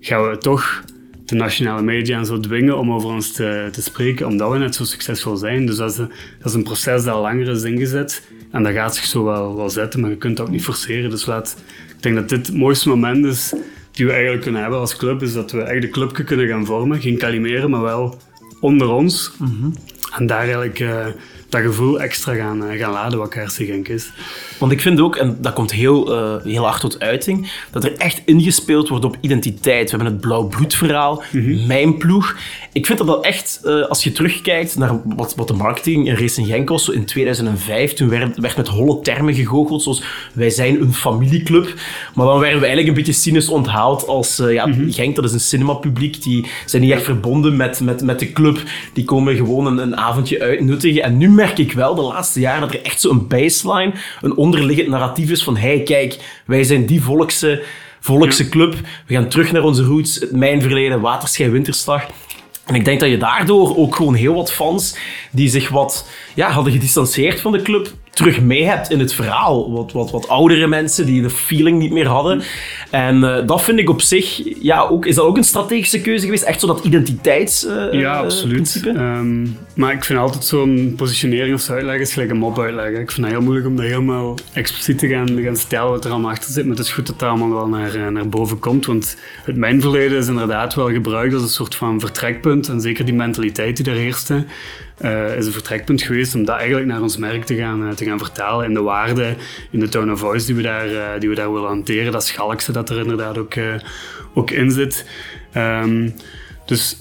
[0.00, 0.84] gaan we toch
[1.24, 4.74] de nationale media en zo dwingen om over ons te, te spreken, omdat we net
[4.74, 5.66] zo succesvol zijn.
[5.66, 8.28] Dus dat is, een, dat is een proces dat al langer is ingezet.
[8.50, 11.10] En dat gaat zich zo wel, wel zetten, maar je kunt het ook niet forceren.
[11.10, 11.56] Dus laat,
[11.96, 13.54] ik denk dat dit het mooiste moment is
[13.96, 16.66] die we eigenlijk kunnen hebben als club, is dat we echt de clubje kunnen gaan
[16.66, 17.00] vormen.
[17.00, 18.18] Geen kalimeren, maar wel
[18.60, 19.32] onder ons.
[19.38, 19.70] Mhm.
[20.16, 21.06] En daar eigenlijk uh,
[21.48, 24.12] dat gevoel extra gaan, uh, gaan laden wat KRC Genk is.
[24.58, 27.96] Want ik vind ook, en dat komt heel, uh, heel hard tot uiting, dat er
[27.96, 29.90] echt ingespeeld wordt op identiteit.
[29.90, 32.36] We hebben het blauw bloedverhaal, mm mijn ploeg.
[32.72, 36.14] Ik vind dat wel echt, uh, als je terugkijkt naar wat, wat de marketing in
[36.14, 40.50] Racing Genk was, zo in 2005, toen werd, werd met holle termen gegoocheld, zoals wij
[40.50, 41.74] zijn een familieclub.
[42.14, 45.24] Maar dan werden we eigenlijk een beetje cynisch onthaald als, uh, ja, mm Genk, dat
[45.24, 48.62] is een cinemapubliek, die zijn niet echt verbonden met, met, met de club.
[48.92, 51.02] Die komen gewoon een, een avondje uitnuttigen.
[51.02, 54.88] En nu merk ik wel de laatste jaren dat er echt zo'n baseline, een onderliggend
[54.88, 57.62] narratief is van hey, kijk, wij zijn die volkse,
[58.00, 58.74] volkse club.
[59.06, 62.06] We gaan terug naar onze roots, het mijnverleden, waterschij, winterslag.
[62.64, 64.96] En ik denk dat je daardoor ook gewoon heel wat fans
[65.30, 69.72] die zich wat ja, hadden gedistanceerd van de club, terug mee hebt in het verhaal.
[69.72, 72.42] Wat, wat, wat oudere mensen die de feeling niet meer hadden.
[72.90, 76.24] En uh, dat vind ik op zich, ja, ook, is dat ook een strategische keuze
[76.24, 76.42] geweest?
[76.42, 77.66] Echt zo dat identiteits.
[77.66, 78.82] Uh, ja, absoluut.
[78.86, 83.00] Um, maar ik vind altijd zo'n positionering of zo uitleggen is gelijk een mop uitleggen.
[83.00, 86.10] Ik vind het heel moeilijk om dat helemaal expliciet te gaan, gaan stellen wat er
[86.10, 86.66] allemaal achter zit.
[86.66, 88.86] Maar het is goed dat dat allemaal wel naar, eh, naar boven komt.
[88.86, 92.68] Want het mijnverleden is inderdaad wel gebruikt als een soort van vertrekpunt.
[92.68, 94.44] En zeker die mentaliteit die daar heerste
[95.00, 98.04] uh, is een vertrekpunt geweest om dat eigenlijk naar ons merk te gaan, uh, te
[98.04, 98.66] gaan vertalen.
[98.66, 99.36] In de waarde,
[99.70, 102.12] in de tone of voice die we daar, uh, die we daar willen hanteren.
[102.12, 103.54] Dat schalkste dat er inderdaad ook,
[104.34, 105.06] ook in zit.
[105.56, 106.14] Um,
[106.66, 106.96] dus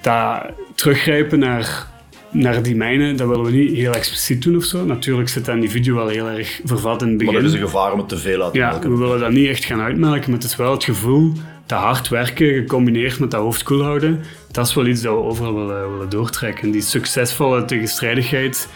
[0.00, 0.42] dat
[0.74, 1.86] teruggrijpen naar,
[2.30, 4.84] naar die mijnen, dat willen we niet heel expliciet doen of zo.
[4.84, 7.32] Natuurlijk zit dat in die video wel heel erg vervat in het begin.
[7.32, 9.30] Maar dat is een gevaar om het te veel uit te ja, we willen dat
[9.30, 11.32] niet echt gaan uitmelken, maar het is wel het gevoel
[11.66, 15.20] dat hard werken gecombineerd met dat hoofd koel houden, dat is wel iets dat we
[15.20, 16.70] overal willen, willen doortrekken.
[16.70, 18.68] Die succesvolle tegenstrijdigheid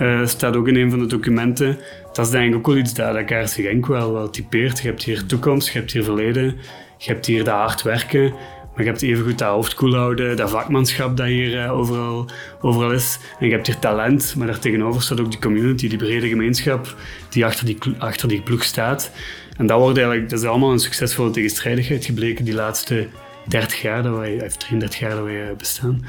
[0.00, 1.78] uh, staat ook in een van de documenten.
[2.12, 4.80] Dat is denk ik ook wel iets dat, dat Genk wel, wel typeert.
[4.80, 6.56] Je hebt hier toekomst, je hebt hier verleden,
[6.98, 8.32] je hebt hier dat hard werken.
[8.78, 12.26] Maar je hebt evengoed dat hoofd koel houden, dat vakmanschap dat hier uh, overal,
[12.60, 13.18] overal is.
[13.38, 16.94] En je hebt hier talent, maar daartegenover staat ook die community, die brede gemeenschap
[17.28, 19.10] die achter die, achter die ploeg staat.
[19.56, 23.08] En dat, wordt eigenlijk, dat is allemaal een succesvolle tegenstrijdigheid gebleken die laatste
[23.44, 26.04] 30 jaar dat wij, of 33 jaar dat wij bestaan.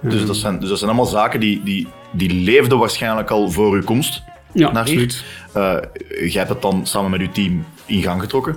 [0.00, 3.74] Dus dat zijn, dus dat zijn allemaal zaken die, die, die leefden waarschijnlijk al voor
[3.74, 5.24] uw komst ja, absoluut.
[5.56, 5.76] Uh,
[6.08, 8.56] jij hebt het dan samen met uw team in gang getrokken.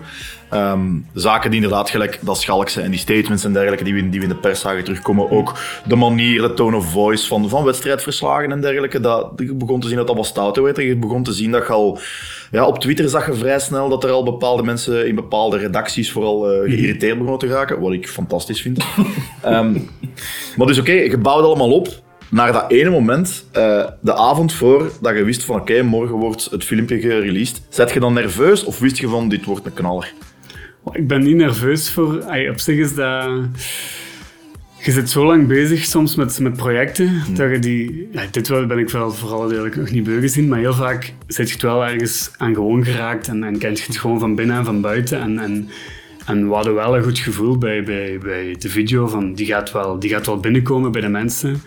[0.55, 4.19] Um, zaken die inderdaad, gelijk dat Schalkse en die statements en dergelijke, die we, die
[4.19, 5.31] we in de pers zagen terugkomen.
[5.31, 5.53] Ook
[5.87, 8.99] de manier, de tone of voice van, van wedstrijdverslagen en dergelijke.
[8.99, 10.77] Dat, je begon te zien dat dat wat stouter werd.
[10.77, 11.99] Je begon te zien dat je al...
[12.51, 16.11] Ja, op Twitter zag je vrij snel dat er al bepaalde mensen in bepaalde redacties
[16.11, 17.79] vooral uh, geïrriteerd begonnen te raken.
[17.79, 18.85] Wat ik fantastisch vind.
[19.45, 19.89] um,
[20.57, 24.53] maar dus oké, okay, je bouwt allemaal op naar dat ene moment, uh, de avond
[24.53, 27.61] voor dat je wist van oké, okay, morgen wordt het filmpje gereleased.
[27.69, 30.13] Zet je dan nerveus of wist je van dit wordt een knaller?
[30.91, 32.23] Ik ben niet nerveus voor.
[32.23, 33.29] Ay, op zich is dat.
[34.77, 37.35] Je zit zo lang bezig soms met, met projecten hmm.
[37.35, 38.09] dat je die.
[38.11, 41.13] Ja, dit wel ben ik wel vooral eigenlijk nog niet beu gezien, maar heel vaak
[41.27, 44.35] zit je het wel ergens aan gewoon geraakt en, en kent je het gewoon van
[44.35, 45.21] binnen en van buiten.
[45.21, 45.69] En, en,
[46.25, 49.71] en we hadden wel een goed gevoel bij, bij, bij de video van die gaat,
[49.71, 51.61] wel, die gaat wel binnenkomen bij de mensen.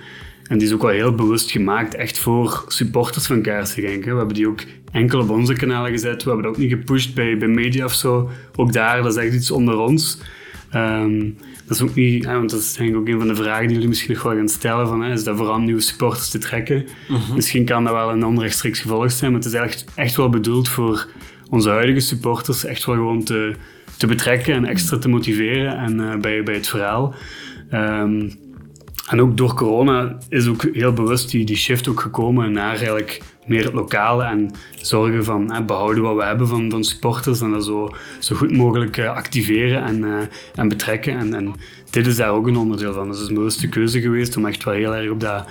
[0.48, 4.04] En die is ook wel heel bewust gemaakt, echt voor supporters van Kaarsengenk.
[4.04, 4.60] We hebben die ook
[4.92, 6.22] enkel op onze kanalen gezet.
[6.22, 8.30] We hebben dat ook niet gepusht bij, bij media of zo.
[8.56, 10.20] Ook daar, dat is echt iets onder ons.
[10.74, 13.34] Um, dat is ook niet, hè, want dat is denk ik ook een van de
[13.34, 14.86] vragen die jullie misschien nog wel gaan stellen.
[14.86, 16.86] Van, hè, is dat vooral nieuwe supporters te trekken?
[17.08, 17.34] Mhm.
[17.34, 20.68] Misschien kan dat wel een onrechtstreeks gevolg zijn, maar het is echt, echt wel bedoeld
[20.68, 21.06] voor
[21.50, 23.54] onze huidige supporters echt wel gewoon te,
[23.96, 27.14] te betrekken en extra te motiveren en, uh, bij, bij het verhaal.
[27.72, 28.32] Um,
[29.08, 33.22] en ook door corona is ook heel bewust die, die shift ook gekomen naar eigenlijk
[33.46, 37.50] meer het lokale en zorgen van hè, behouden wat we hebben van, van supporters en
[37.50, 40.18] dat zo, zo goed mogelijk uh, activeren en, uh,
[40.54, 41.18] en betrekken.
[41.18, 41.54] En, en
[41.90, 43.08] dit is daar ook een onderdeel van.
[43.08, 45.44] Dus het is een bewuste keuze geweest om echt wel heel erg op dat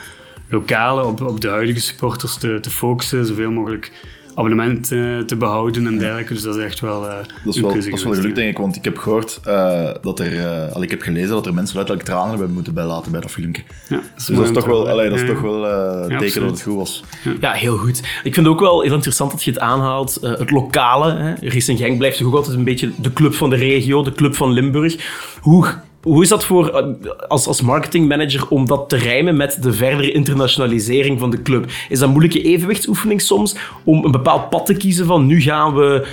[0.50, 3.92] lokale, op, op de huidige supporters te, te focussen, zoveel mogelijk
[4.38, 6.34] abonnement uh, te behouden en dergelijke.
[6.34, 8.58] Dus dat is echt wel uh, dat is wel, dat is wel geluk, denk ik.
[8.58, 10.70] Want ik heb gehoord uh, dat er...
[10.74, 13.64] al ik heb gelezen dat er mensen letterlijk tranen hebben moeten bijlaten bij dat filmpje.
[13.90, 15.68] Ja, dat dus dat is toch wel, allee, dat is toch wel
[16.10, 17.04] ja, teken dat het goed was.
[17.24, 17.34] Ja.
[17.40, 17.52] ja.
[17.52, 17.98] heel goed.
[18.00, 20.18] Ik vind het ook wel heel interessant dat je het aanhaalt.
[20.22, 21.14] het lokale.
[21.14, 21.34] Hè.
[21.48, 24.36] Racing Genk blijft toch ook altijd een beetje de club van de regio, de club
[24.36, 24.96] van Limburg.
[25.42, 25.68] Hoe
[26.02, 30.12] hoe is dat voor, eh, als, als marketingmanager om dat te rijmen met de verdere
[30.12, 31.66] internationalisering van de club?
[31.90, 35.76] Is dat een moeilijke evenwichtsoefening soms om een bepaald pad te kiezen van nu gaan
[35.76, 36.08] we,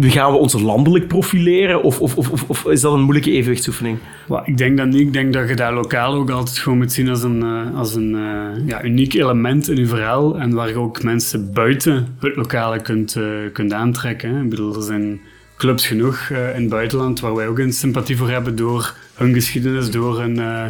[0.00, 1.82] gaan we ons landelijk profileren?
[1.82, 3.98] Of, of, of, of is dat een moeilijke evenwichtsoefening?
[4.44, 5.00] ik denk dat niet.
[5.00, 7.94] Ik denk dat je dat lokaal ook altijd gewoon moet zien als een, uh, als
[7.94, 10.38] een uh, ja, uniek element in je verhaal.
[10.38, 13.16] En waar je ook mensen buiten het lokale kunt,
[13.52, 14.52] kunt aantrekken.
[14.52, 15.20] Er zijn
[15.56, 19.90] clubs genoeg in het buitenland waar wij ook een sympathie voor hebben door hun geschiedenis,
[19.90, 20.64] door hun, uh,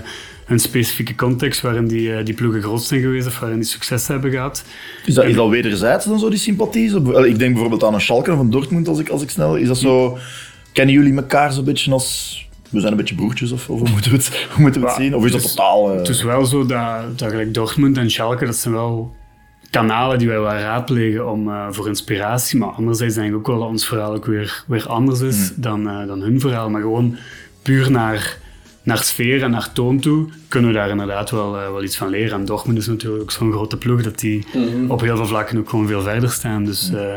[0.44, 4.08] hun specifieke context waarin die, uh, die ploegen groot zijn geweest of waarin die succes
[4.08, 4.64] hebben gehad.
[5.04, 6.96] Is dat, is dat wederzijds dan zo, die sympathie?
[7.26, 9.56] Ik denk bijvoorbeeld aan een Schalke of een Dortmund, als ik, als ik snel...
[9.56, 10.18] Is dat zo...
[10.72, 12.40] Kennen jullie elkaar zo'n beetje als...
[12.70, 14.96] We zijn een beetje broertjes, of, of hoe moeten we het, hoe moeten we het
[14.96, 15.14] zien?
[15.14, 15.92] Of is dat totaal...
[15.92, 15.98] Uh...
[15.98, 19.14] Het is wel zo dat, dat gelijk Dortmund en Schalke, dat zijn wel
[19.70, 22.58] kanalen die wij wel raadplegen om, uh, voor inspiratie.
[22.58, 25.62] Maar anderzijds denk ik ook wel dat ons verhaal ook weer, weer anders is mm.
[25.62, 26.70] dan, uh, dan hun verhaal.
[26.70, 27.16] Maar gewoon
[27.66, 28.38] puur naar,
[28.82, 32.08] naar sfeer en naar toon toe, kunnen we daar inderdaad wel, uh, wel iets van
[32.08, 32.38] leren.
[32.38, 34.90] En Dortmund is natuurlijk ook zo'n grote ploeg dat die mm-hmm.
[34.90, 36.64] op heel veel vlakken ook gewoon veel verder staan.
[36.64, 37.14] Dus uh,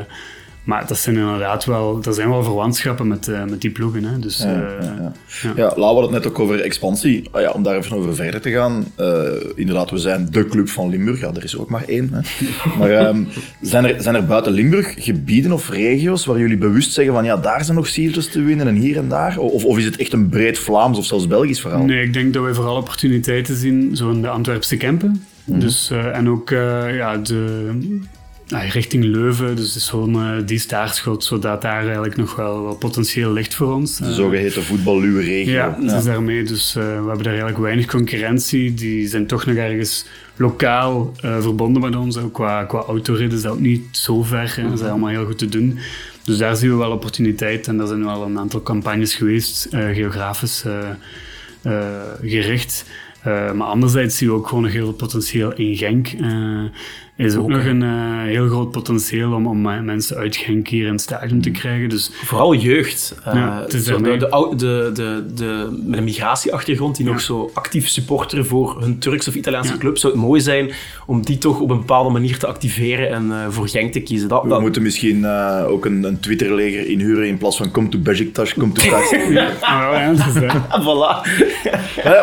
[0.70, 4.04] maar dat zijn inderdaad wel, er zijn wel verwantschappen met, uh, met die ploegen.
[4.04, 4.20] Hè.
[4.20, 5.52] Dus, ja, uh, ja, ja.
[5.56, 7.28] ja, Lau had het net ook over expansie.
[7.32, 8.86] Ah, ja, om daar even over verder te gaan.
[9.00, 9.22] Uh,
[9.56, 11.20] inderdaad, we zijn de club van Limburg.
[11.20, 12.10] Ja, er is ook maar één.
[12.14, 12.22] Hè.
[12.80, 13.28] maar um,
[13.62, 17.38] zijn, er, zijn er buiten Limburg gebieden of regio's waar jullie bewust zeggen van ja,
[17.38, 19.38] daar zijn nog zieltjes te winnen en hier en daar?
[19.38, 21.86] Of, of is het echt een breed Vlaams of zelfs Belgisch verhaal?
[21.86, 25.24] Nee, ik denk dat wij vooral opportuniteiten zien, zo in de Antwerpse Kempen.
[25.46, 25.60] Mm.
[25.60, 27.72] Dus, en ook ja, de,
[28.50, 33.54] richting Leuven, dus de zone die staartschot, zodat daar eigenlijk nog wel, wel potentieel ligt
[33.54, 33.98] voor ons.
[33.98, 35.54] De zogeheten voetballuwe regio.
[35.54, 35.94] Ja, ja.
[35.94, 36.44] Dus daarmee.
[36.44, 38.74] Dus uh, we hebben daar eigenlijk weinig concurrentie.
[38.74, 42.18] Die zijn toch nog ergens lokaal verbonden met ons.
[42.18, 44.60] Ook qua, qua autorit is dat ook niet zo ver.
[44.70, 45.80] Dat is allemaal heel goed te doen.
[46.24, 47.68] Dus daar zien we wel opportuniteit.
[47.68, 50.64] En daar zijn wel een aantal campagnes geweest, geografisch
[52.22, 52.86] gericht.
[53.24, 56.08] maar anderzijds zien we ook gewoon nog heel veel potentieel in Genk
[57.26, 60.92] is ook, nog een uh, heel groot potentieel om, om mensen uit Genk hier in
[60.92, 61.90] het stadion te krijgen.
[61.90, 63.16] Dus, Vooral jeugd.
[63.28, 64.18] Uh, ja, de, de,
[64.56, 69.36] de, de, de, met een migratieachtergrond die nog zo actief supporteren voor hun Turkse of
[69.36, 69.98] Italiaanse club.
[69.98, 70.72] Zou het mooi zijn
[71.06, 74.28] om die toch op een bepaalde manier te activeren en uh, voor Genk te kiezen.
[74.28, 75.28] Dat, We moeten misschien
[75.68, 80.16] ook een, een Twitter-leger inhuren in plaats van kom to Besiktas, kom to ja,
[80.86, 81.28] voilà.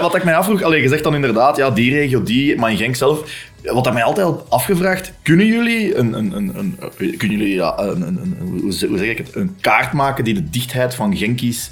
[0.00, 2.96] Wat ik mij afvroeg, alleen gezegd dan inderdaad, ja, die regio, die, maar in Genk
[2.96, 3.24] zelf
[3.62, 6.76] wat ik mij altijd al afgevraagd, kunnen jullie een, een, een, een
[7.16, 10.94] kunnen jullie, ja, een, een, hoe zeg ik het, een kaart maken die de dichtheid
[10.94, 11.70] van Genkies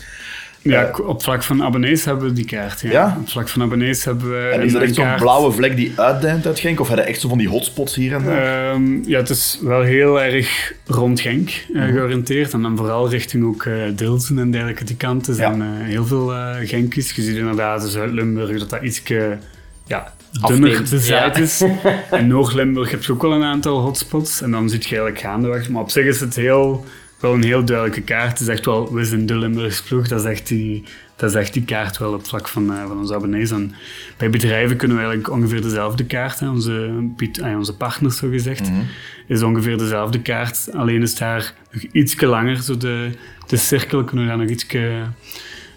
[0.63, 2.81] Ja, op vlak van abonnees hebben we die kaart.
[2.81, 2.91] Ja.
[2.91, 3.17] Ja?
[3.21, 4.49] Op vlak van abonnees hebben we.
[4.53, 6.81] En is een er echt zo'n blauwe vlek die uitdijnt uit Genk?
[6.81, 8.71] Of hebben echt zo van die hotspots hier en daar?
[8.73, 11.93] Ehm, ja, het is wel heel erg rond Genk eh, Mhm.
[11.93, 12.53] georiënteerd.
[12.53, 15.65] En dan vooral richting ook eh Dilsen en dergelijke die kanten zijn Ja.
[15.65, 17.13] eh, heel veel eh Genkies.
[17.13, 19.03] Je ziet inderdaad in Zuid-Limburg dat dat iets
[19.87, 20.13] ja,
[20.47, 21.43] dunner bezaaid ja.
[21.43, 21.65] is.
[22.11, 24.41] In Noord-Limburg heb je ook wel een aantal hotspots.
[24.41, 25.69] En dan zit je eigenlijk gaandeweg.
[25.69, 26.85] Maar op zich is het heel,
[27.21, 28.31] wel een heel duidelijke kaart.
[28.31, 30.09] Het is echt wel, we zijn de Limburgse ploeg.
[30.09, 30.85] Dat is echt die,
[31.17, 33.51] dat is echt die kaart wel op vlak van, eh, van onze abonnees.
[33.51, 33.75] En
[34.17, 36.41] bij bedrijven kunnen we eigenlijk ongeveer dezelfde kaart.
[36.41, 36.49] Hè.
[36.49, 38.71] Onze, Piet, ja, onze partners, zo gezegd,
[39.29, 40.69] is ongeveer dezelfde kaart.
[40.73, 42.63] Alleen is daar nog iets langer.
[42.63, 43.11] Zo de,
[43.47, 44.67] de cirkel kunnen we daar nog iets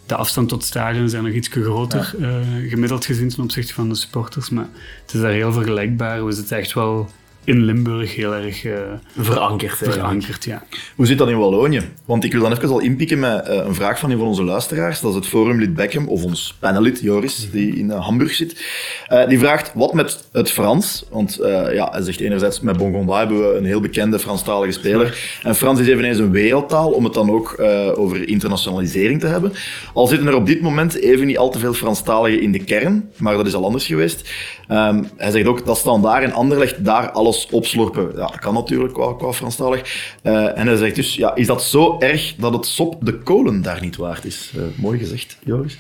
[0.07, 3.89] de afstand tot stadion is daar nog iets groter, eh, gemiddeld gezien ten opzichte van
[3.89, 4.49] de supporters.
[4.49, 4.67] Maar
[5.01, 6.25] het is daar heel vergelijkbaar.
[6.25, 7.09] We zitten echt wel
[7.47, 8.73] in Limburg heel erg eh,
[9.17, 9.77] Verankerd.
[9.77, 10.43] verankerd.
[10.43, 10.63] Ja.
[10.95, 11.81] Hoe zit dat in Wallonië?
[12.05, 14.43] Want ik wil dan even al inpikken met eh, een vraag van een van onze
[14.43, 14.99] luisteraars.
[14.99, 18.65] Dat is het forumlid Beckham, of ons panelid Joris, die in eh, Hamburg zit.
[19.07, 21.05] Eh, die vraagt, wat met het Frans?
[21.11, 25.39] Want eh, ja, hij zegt enerzijds, met Bongonda hebben we een heel bekende Franstalige speler.
[25.43, 29.53] En Frans is eveneens een wereldtaal, om het dan ook eh, over internationalisering te hebben.
[29.93, 33.09] Al zitten er op dit moment even niet al te veel Franstaligen in de kern,
[33.17, 34.29] maar dat is al anders geweest.
[34.67, 38.07] Ehm, hij zegt ook, dat Standaard en Anderlecht daar alles opslorpen.
[38.15, 40.13] Ja, dat kan natuurlijk qua, qua Franstalig.
[40.21, 43.61] Eh, en hij zegt dus, ja, is dat zo erg dat het sop de kolen
[43.61, 44.53] daar niet waard is?
[44.55, 45.77] Eh, mooi gezegd, Joris.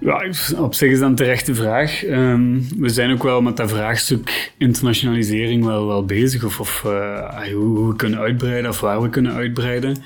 [0.00, 0.24] Ja,
[0.58, 2.04] op zich is dat een terechte vraag.
[2.04, 6.44] Ehm, we zijn ook wel met dat vraagstuk internationalisering wel, wel bezig.
[6.44, 9.96] Of, of eh, hoe, hoe we kunnen uitbreiden of waar we kunnen uitbreiden.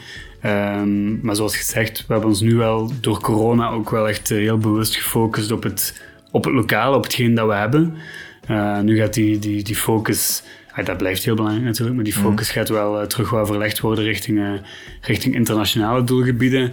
[0.40, 4.58] Ehm, maar zoals gezegd, we hebben ons nu wel door corona ook wel echt heel
[4.58, 7.94] bewust gefocust op het, op het lokaal, op hetgeen dat we hebben.
[8.84, 12.50] Nu gaat die, die, die focus, ah, dat blijft heel belangrijk natuurlijk, maar die focus
[12.50, 14.50] gaat wel eh, terug wel verlegd worden richting, eh,
[15.00, 16.72] richting internationale doelgebieden.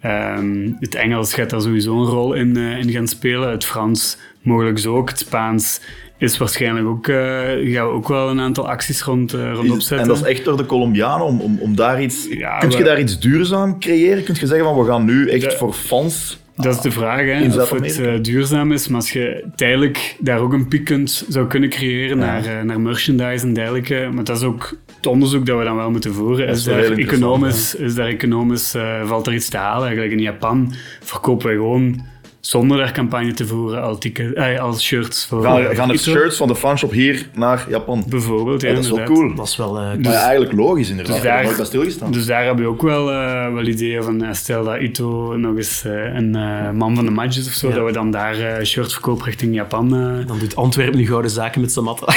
[0.00, 3.50] Ehm, het Engels gaat daar sowieso een rol in, eh, in gaan spelen.
[3.50, 5.08] Het Frans mogelijk zo ook.
[5.08, 5.80] Het Spaans
[6.18, 9.98] is waarschijnlijk ook, gaan we ook wel een aantal acties rond, opzetten.
[9.98, 12.26] en dat is echt door de Colombianen om, om, om daar iets...
[12.30, 14.24] Ja, kun je daar iets duurzaam creëren?
[14.24, 16.38] Kun je zeggen van, we gaan nu echt De- voor fans...
[16.56, 18.88] Dat is de vraag, hè, of het eh, duurzaam is.
[18.88, 22.80] Maar als je tijdelijk daar ook een piek kunt, zou kunnen creëren naar, eh, naar
[22.80, 24.08] merchandise en dergelijke.
[24.12, 26.48] Maar dat is ook het onderzoek dat we dan wel moeten voeren.
[26.48, 29.86] Is, is daar economisch, is daar economisch, eh, valt er iets te halen?
[29.86, 32.04] Eigenlijk in Japan verkopen wij gewoon,
[32.46, 35.42] zonder daar campagne te voeren, al, ticket, eh, al shirts voor...
[35.42, 38.04] Gaan, gaan Ito, shirts van de fanshop hier naar Japan?
[38.08, 39.34] Bijvoorbeeld, ja, Ja, dat is wel cool.
[39.34, 39.78] Dat is wel...
[39.78, 41.14] eh, Maar ja, eigenlijk logisch inderdaad.
[41.14, 42.12] Dus daar- stilgestaan.
[42.12, 45.82] Dus daar heb je ook wel, eh, wel ideeën van, stel dat Ito nog eens
[46.14, 46.30] een
[46.76, 47.74] man van de match is of zo, Ja.
[47.74, 49.88] dat we dan daar eh shirts verkopen richting Japan.
[50.26, 52.06] dan doet Antwerpen nu gouden zaken met Samatta.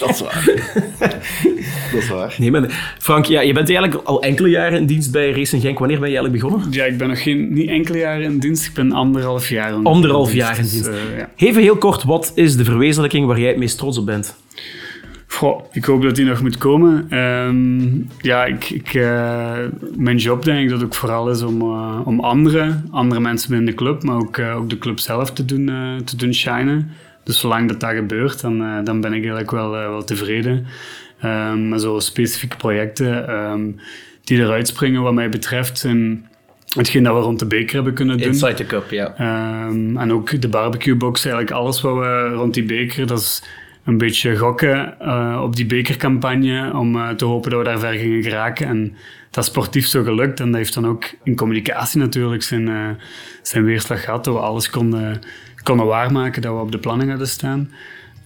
[0.00, 0.44] Dat is waar.
[1.92, 2.34] dat is waar.
[2.38, 5.78] Nee, maar Frank, ja, je bent eigenlijk al enkele jaren in dienst bij Racing Genk.
[5.78, 6.72] Wanneer ben je eigenlijk begonnen?
[6.72, 8.67] Ja, ik ben nog geen, niet enkele jaren in dienst.
[8.68, 10.88] Ik ben anderhalf jaar in Anderhalf jaar in Dus, dienst.
[10.88, 11.30] eh, ja.
[11.36, 14.36] Even heel kort, wat is de verwezenlijking waar jij het meest trots op bent?
[15.26, 17.06] Goh, ik hoop dat die nog moet komen.
[17.10, 17.88] Ehm,
[18.20, 19.56] ja, ik, ik, eh,
[19.96, 23.66] mijn job denk ik dat ook vooral is om, eh, om andere, andere mensen binnen
[23.66, 25.70] de club, maar ook, ook de club zelf te doen,
[26.04, 26.90] te doen shinen.
[27.24, 30.66] Dus zolang dat dat gebeurt, dan, dan ben ik eigenlijk wel, wel tevreden.
[31.20, 33.60] Ehm, maar zo specifieke projecten ehm,
[34.24, 36.26] die eruit springen wat mij betreft, zijn
[36.78, 38.34] hetgeen dat we rond de beker hebben kunnen doen.
[38.38, 39.14] the Cup, ja.
[39.16, 43.42] Ehm, en ook de barbecue box, eigenlijk alles wat we rond die beker, dat is
[43.88, 47.92] een beetje gokken eh, op die bekercampagne om eh, te hopen dat we daar ver
[47.92, 48.66] gingen geraken.
[48.66, 48.96] En
[49.30, 52.88] dat is sportief zo gelukt en dat heeft dan ook in communicatie natuurlijk zijn, eh,
[53.42, 55.20] zijn weerslag gehad, dat we alles konden,
[55.62, 57.70] konden waarmaken, dat we op de planning hadden staan.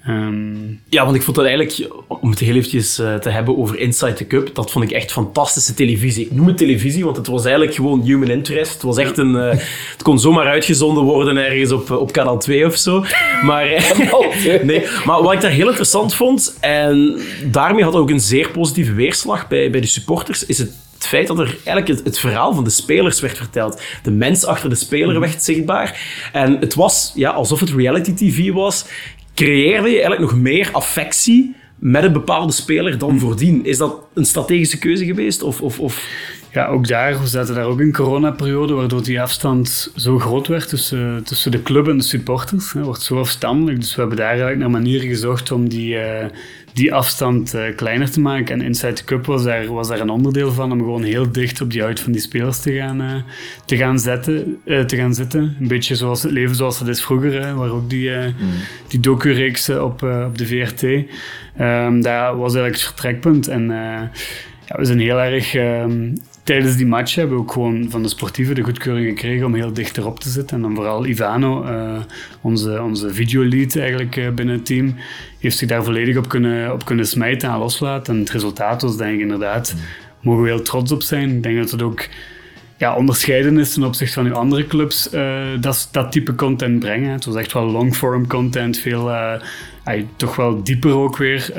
[0.04, 3.78] Ehm, Ja, want ik vond dat eigenlijk, om het heel eventjes eh, te hebben over
[3.78, 6.24] Inside the Cup, dat vond ik echt fantastische televisie.
[6.24, 8.72] Ik noem het televisie, want het was eigenlijk gewoon human interest.
[8.72, 9.36] Het was echt een...
[9.36, 9.58] eh,
[9.92, 13.04] het kon zomaar uitgezonden worden ergens op, op kanaal 2 of zo.
[13.42, 13.82] Maar, eh,
[14.70, 17.18] nee, maar wat ik daar heel interessant vond, en
[17.50, 21.26] daarmee had ook een zeer positieve weerslag bij, bij de supporters, is het het feit
[21.26, 23.82] dat er eigenlijk het, het verhaal van de spelers werd verteld.
[24.02, 26.00] De mens achter de speler werd zichtbaar.
[26.32, 28.84] En het was ja, alsof het reality TV was.
[29.34, 33.64] Creëerde je eigenlijk nog meer affectie met een bepaalde speler dan voordien?
[33.64, 35.42] Is dat een strategische keuze geweest?
[35.42, 36.06] Of, of, of...
[36.52, 40.68] Ja, ook daar, we zaten daar ook in coronaperiode, waardoor die afstand zo groot werd
[40.68, 42.72] tussen, tussen de club en de supporters.
[42.72, 46.26] Het wordt zo afstandelijk, dus we hebben daar eigenlijk naar manieren gezocht om die, eh,
[46.72, 48.60] die afstand eh, kleiner te maken.
[48.60, 51.60] En Inside the Cup was daar, was daar een onderdeel van, om gewoon heel dicht
[51.60, 53.14] op die huid van die spelers te gaan, eh,
[53.64, 55.56] te gaan, zetten, eh, te gaan zitten.
[55.60, 58.32] Een beetje zoals het leven zoals het is vroeger, hè, waar ook die, eh
[58.88, 60.82] die docu-reeksen op, op de VRT.
[61.56, 63.48] Ehm dat was eigenlijk het vertrekpunt.
[63.48, 63.66] En
[64.66, 68.08] ja, we zijn heel erg ehm, tijdens die match hebben we ook gewoon van de
[68.08, 70.56] sportieven de goedkeuring gekregen om heel dicht erop te zitten.
[70.56, 72.00] En dan vooral Ivano, uh,
[72.40, 74.94] onze, onze videolead eigenlijk uh, binnen het team,
[75.38, 78.14] heeft zich daar volledig op kunnen, op kunnen smijten en loslaten.
[78.14, 79.74] En het resultaat was denk ik inderdaad,
[80.20, 81.36] mogen we heel trots op zijn.
[81.36, 82.08] Ik denk dat het ook
[82.76, 87.10] ja, onderscheiden is ten opzichte van uw andere clubs, uh, dat, dat type content brengen.
[87.10, 89.10] Het was echt wel long-form content, veel,
[90.16, 91.52] toch wel dieper ook weer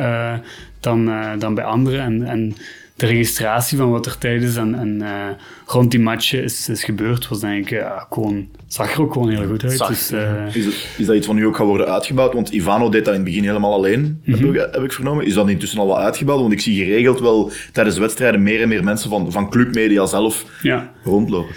[0.80, 2.00] dan, dan bij anderen.
[2.00, 2.56] En, en
[2.96, 5.28] de registratie van wat er tijdens en, en uh,
[5.66, 9.30] rond die matchen is, is gebeurd, was denk ik uh, gewoon, zag er ook gewoon
[9.30, 9.88] heel goed uit.
[9.88, 12.34] Dus, uh, is, is, dat iets van nu ook gaat worden uitgebouwd?
[12.34, 14.46] Want Ivano deed dat in het begin helemaal alleen, mm -hmm.
[14.46, 15.26] heb, ik, heb, ik, vernomen.
[15.26, 16.40] Is dat intussen al wat uitgebouwd?
[16.40, 20.46] Want ik zie geregeld wel tijdens wedstrijden meer en meer mensen van, van clubmedia zelf
[20.62, 20.92] ja.
[21.04, 21.56] rondlopen.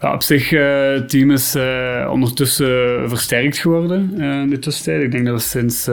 [0.00, 5.02] Ja, op zich, uh, het team is uh, ondertussen versterkt geworden uh, in de tussentijd.
[5.02, 5.88] Ik denk dat we sinds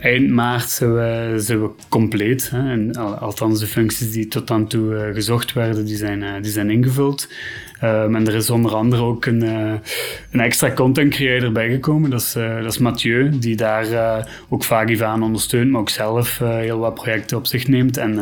[0.00, 2.50] eind maart zijn we, zijn compleet.
[2.50, 2.70] Hè.
[2.70, 7.28] En, althans, de functies die tot dan toe gezocht werden, die zijn, die zijn ingevuld.
[7.84, 9.42] Um, en er is onder andere ook een,
[10.30, 12.10] een extra content creator bijgekomen.
[12.10, 13.86] Dat is, dat is Mathieu, die daar
[14.48, 17.96] ook vaak Ivan ondersteunt, maar ook zelf heel wat projecten op zich neemt.
[17.96, 18.14] En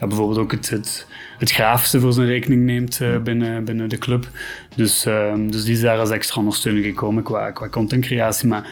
[0.00, 1.06] ja, bijvoorbeeld ook het, het
[1.38, 4.28] het graafste voor zijn rekening neemt uh, binnen, binnen de club.
[4.74, 8.48] Dus, uh, dus die is daar als extra ondersteuning gekomen qua, qua contentcreatie.
[8.48, 8.68] Maar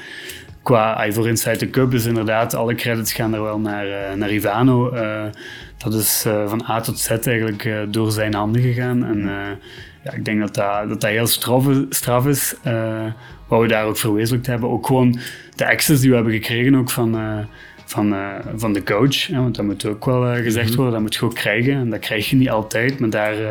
[0.62, 4.30] qua voor Inside the Cup is inderdaad, alle credits gaan er wel naar, uh, naar
[4.30, 4.94] Ivano.
[4.94, 5.24] Uh,
[5.78, 9.04] dat is van A tot Z eigenlijk door zijn handen gegaan.
[9.04, 9.18] En
[10.04, 12.54] ja, ik denk dat dat, dat, dat heel straf, straf is.
[13.48, 14.70] wat we daar ook verwezenlijkt hebben.
[14.70, 15.18] Ook gewoon
[15.56, 17.14] de access die we hebben gekregen ook van
[17.84, 19.26] van, uh, van de coach.
[19.26, 20.76] Hè, want dat moet ook wel uh, gezegd mhm.
[20.76, 21.74] worden, dat moet je ook krijgen.
[21.74, 23.50] En dat krijg je niet altijd, maar daar uh,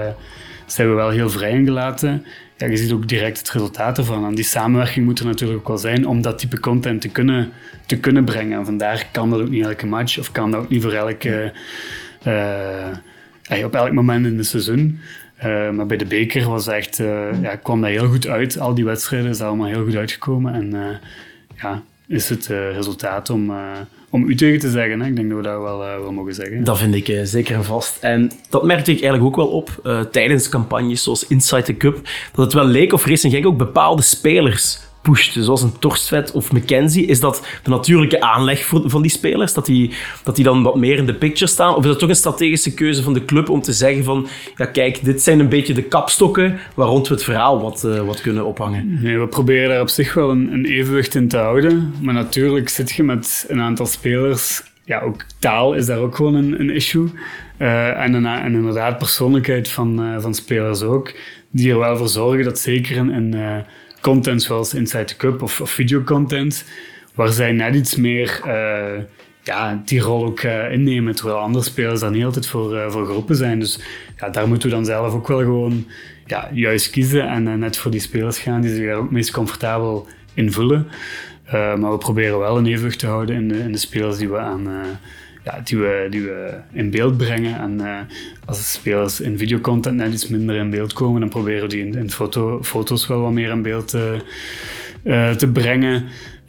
[0.65, 2.25] zijn we wel heel vrij in gelaten.
[2.57, 4.25] Ja, je ziet ook direct het resultaat ervan.
[4.25, 7.51] En die samenwerking moet er natuurlijk ook wel zijn om dat type content te kunnen,
[7.85, 8.59] te kunnen brengen.
[8.59, 11.51] En vandaar kan dat ook niet elke match of kan dat ook niet voor elke,
[13.63, 14.99] op elk moment in het seizoen.
[15.75, 16.97] maar bij de beker was echt,
[17.41, 18.59] ja, kwam dat heel goed uit.
[18.59, 20.53] Al die wedstrijden zijn allemaal heel goed uitgekomen.
[20.53, 20.99] En
[21.61, 23.51] ja, is het resultaat om
[24.13, 24.99] om u tegen te zeggen.
[24.99, 25.07] Hè?
[25.07, 26.63] Ik denk dat we dat wel, uh, wel mogen zeggen.
[26.63, 27.97] Dat vind ik uh, zeker en vast.
[28.01, 32.01] En dat merkte ik eigenlijk ook wel op uh, tijdens campagnes zoals Inside the Cup.
[32.33, 36.51] Dat het wel leek of Racing Genk ook bepaalde spelers pusht, zoals een Torstvet of
[36.51, 39.53] McKenzie, is dat de natuurlijke aanleg van die spelers?
[39.53, 39.91] Dat die,
[40.23, 41.75] dat die dan wat meer in de picture staan?
[41.75, 44.65] Of is dat toch een strategische keuze van de club om te zeggen van, ja
[44.65, 48.21] kijk, dit zijn een beetje de kapstokken waar rond we het verhaal wat, uh, wat
[48.21, 48.99] kunnen ophangen?
[49.01, 51.93] Nee, we proberen daar op zich wel een, een evenwicht in te houden.
[52.01, 56.35] Maar natuurlijk zit je met een aantal spelers ja, ook taal is daar ook gewoon
[56.35, 57.09] een, een issue.
[57.59, 61.13] Uh, en, en, inderdaad persoonlijkheid van, uh, van spelers ook.
[61.49, 63.43] Die er wel voor zorgen dat zeker een,
[64.03, 66.65] content zoals Inside the Cup of, of videocontent,
[67.15, 69.03] waar zij net iets meer uh,
[69.43, 73.05] ja, die rol ook uh, innemen, terwijl andere spelers dan niet altijd voor, uh, voor
[73.05, 73.59] groepen zijn.
[73.59, 73.79] Dus
[74.17, 75.87] ja, daar moeten we dan zelf ook wel gewoon
[76.25, 80.07] ja, juist kiezen en net voor die spelers gaan die zich daar ook meest comfortabel
[80.33, 80.87] in voelen.
[81.51, 84.37] maar we proberen wel een evenwicht te houden in de, in de spelers die we
[84.37, 84.67] aan
[85.43, 87.59] ja, die, we, die we in beeld brengen.
[87.59, 87.99] En uh,
[88.45, 91.85] als de spelers in videocontent net iets minder in beeld komen, dan proberen we die
[91.85, 94.17] in, in foto, foto's wel wat meer in beeld te,
[95.03, 96.03] uh, te brengen.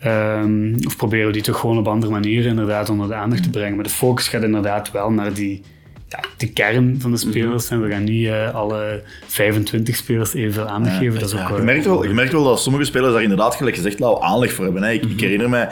[0.06, 3.50] Um, of proberen we die toch gewoon op andere manieren inderdaad onder de aandacht te
[3.50, 3.74] brengen.
[3.74, 5.62] Maar de focus gaat inderdaad wel naar die,
[6.14, 7.68] ja, de kern van de spelers.
[7.68, 11.20] En we gaan niet uh, alle 25 spelers evenveel aandacht geven.
[11.20, 13.76] Dat is ook, je, merkt wel, je merkt wel dat sommige spelers daar inderdaad, gelijk
[13.76, 14.82] gezegd, wel aanleg voor hebben.
[14.82, 14.90] Hè.
[14.90, 15.18] Ik, ik mhm.
[15.18, 15.68] herinner mij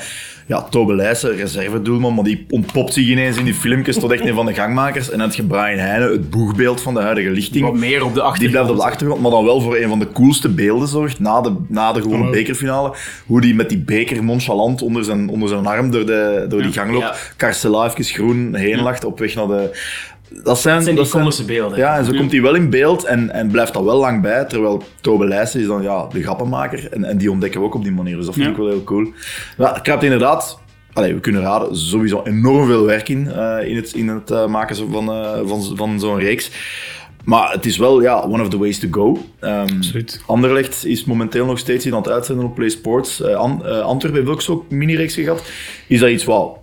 [0.46, 4.34] ja, Tobe Leijsen, reservedoelman, maar die ontpopt zich ineens in die filmpjes tot echt een
[4.34, 5.10] van de gangmakers.
[5.10, 7.64] En dan heb je Brian Heijnen, het boegbeeld van de huidige lichting.
[7.64, 8.38] Wat meer op de achtergrond.
[8.38, 11.20] Die blijft op de achtergrond, maar dan wel voor een van de coolste beelden zorgt,
[11.20, 12.94] na de, na de gewone bekerfinale.
[13.26, 16.72] Hoe die met die beker nonchalant onder zijn, onder zijn arm door, de, door die
[16.72, 17.04] gang loopt.
[17.04, 17.14] Ja.
[17.36, 19.70] Carcela even groen heen lacht op weg naar de,
[20.42, 21.78] dat zijn, dat zijn die beelden.
[21.78, 24.44] Ja, en zo komt hij wel in beeld en, en blijft dat wel lang bij.
[24.44, 26.92] Terwijl Tobe Leijsen is dan ja, de grappenmaker.
[26.92, 28.16] En, en die ontdekken we ook op die manier.
[28.16, 29.12] Dus dat vind ik wel heel cool.
[29.56, 30.60] Maar het kruipt inderdaad
[30.92, 34.46] Allee, we kunnen raden, sowieso enorm veel werk in, uh, in het, in het uh,
[34.46, 36.50] maken van, uh, van, van zo'n reeks.
[37.24, 39.18] Maar het is wel ja, one of the ways to go.
[39.40, 39.66] Um,
[40.26, 43.24] Anderlecht is momenteel nog steeds in aan het uitzenden op Play Sports.
[43.24, 45.42] An Antwerpen heeft ook zo'n mini-reeks gehad.
[45.86, 46.56] Is dat iets wat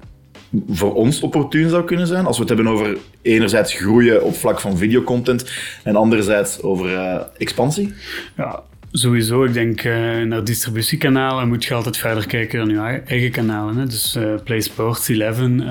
[0.70, 2.26] voor ons opportun zou kunnen zijn?
[2.26, 5.52] Als we het hebben over enerzijds groeien op vlak van videocontent
[5.84, 6.90] en anderzijds over
[7.38, 7.94] expansie?
[8.38, 13.32] Ja, Sowieso, ik denk uh, naar distributiekanalen moet je altijd verder kijken dan je eigen
[13.32, 13.78] kanalen.
[13.78, 13.86] Hè?
[13.86, 15.64] Dus uh, Play Sports, Eleven,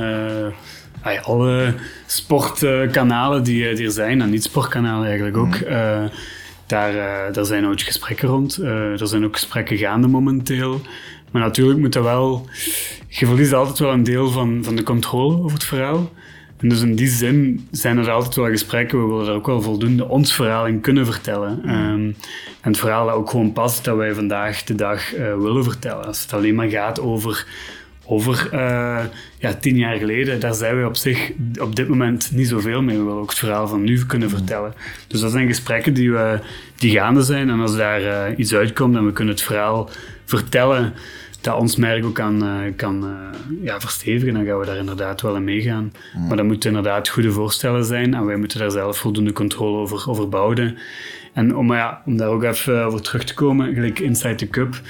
[1.22, 1.74] alle
[2.06, 5.60] sportkanalen die, die er zijn, en niet-sportkanalen eigenlijk ook.
[5.60, 6.10] Mm.
[6.66, 6.92] daar,
[7.32, 8.56] daar zijn ook gesprekken rond.
[8.56, 10.80] er zijn ook gesprekken gaande momenteel.
[11.30, 12.48] Maar natuurlijk moet dat wel...
[13.08, 16.10] Je verliest altijd wel een deel van, van de controle over het verhaal.
[16.60, 19.62] En dus in die zin zijn er altijd wel gesprekken, we willen er ook wel
[19.62, 21.60] voldoende ons verhaal in kunnen vertellen.
[21.64, 22.12] Ehm,
[22.60, 26.04] en het verhaal dat ook gewoon past dat wij vandaag de dag uh, willen vertellen.
[26.04, 27.46] Als het alleen maar gaat over
[28.10, 29.04] over uh,
[29.38, 32.96] ja, tien jaar geleden, daar zijn we op zich op dit moment niet zoveel mee.
[32.96, 34.74] We willen ook het verhaal van nu kunnen vertellen.
[35.06, 36.38] Dus dat zijn gesprekken die, we,
[36.76, 37.50] die gaande zijn.
[37.50, 39.90] En als daar uh, iets uitkomt en we kunnen het verhaal
[40.28, 40.94] vertellen
[41.40, 43.06] dat ons merk ook kan, uh, kan
[43.62, 45.92] ja, verstevigen, dan gaan we daar inderdaad wel in meegaan.
[46.28, 50.10] Maar dat moeten inderdaad goede voorstellen zijn en wij moeten daar zelf voldoende controle over,
[50.10, 50.78] over bouwen.
[51.32, 54.80] En om, ja, om daar ook even over terug te komen, gelijk Inside the Cup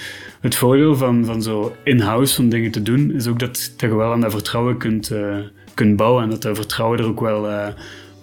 [0.40, 3.96] het voordeel van, van zo in-house van dingen te doen, is ook dat, dat je
[3.96, 5.36] wel aan dat vertrouwen kunt, uh,
[5.74, 7.66] kunt bouwen en dat dat vertrouwen er ook wel, uh,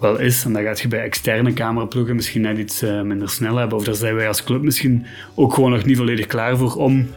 [0.00, 0.44] wel is.
[0.44, 3.78] En dat gaat je bij externe cameraploegen misschien net iets uh, minder snel hebben.
[3.78, 7.08] Of daar zijn wij als club misschien ook gewoon nog niet volledig klaar voor om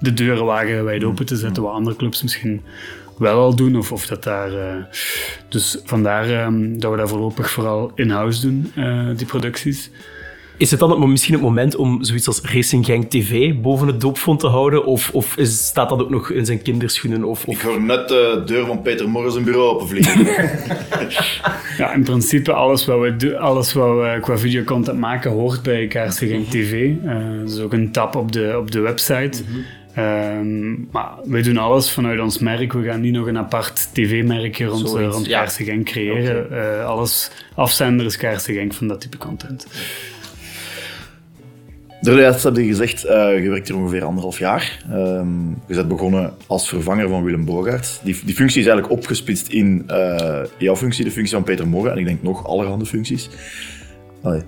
[0.00, 2.62] de deuren wagenwijd open te zetten, wat andere clubs misschien
[3.18, 3.76] wel al doen.
[3.76, 4.50] Of, of dat daar,
[5.48, 8.72] dus vandaar um, dat we dat voorlopig vooral in-house doen,
[9.16, 9.90] die producties.
[10.58, 14.00] Is het dan het, misschien het moment om zoiets als Racing Gang TV boven het
[14.00, 14.84] doopvond te houden?
[14.84, 17.24] Of, of is, staat dat ook nog in zijn kinderschoenen?
[17.24, 17.54] Of, of...
[17.54, 20.26] Ik hoor net de deur van Peter Morris een bureau openvliegen.
[21.78, 26.30] ja, in principe alles wat we, alles wat we qua videocontent maken hoort bij Racing
[26.30, 26.72] Gang TV.
[27.04, 29.42] Uh, dat is ook een tab op de, op de website.
[29.48, 29.64] Mm
[29.98, 32.72] Um, maar wij doen alles vanuit ons merk.
[32.72, 35.46] We gaan niet nog een apart tv-merkje rond, Zoiets, rond ja.
[35.46, 36.44] Genk creëren.
[36.44, 36.78] Okay.
[36.78, 39.66] Uh, alles afzender is Kaarse Genk van dat type content.
[42.00, 44.84] Daarnaast heb je gezegd, uh, je werkt hier ongeveer anderhalf jaar.
[44.92, 48.00] Um, je bent begonnen als vervanger van Willem Bogaert.
[48.02, 51.92] Die, die functie is eigenlijk opgesplitst in uh, jouw functie, de functie van Peter Morgen
[51.92, 53.28] en ik denk nog allerhande functies.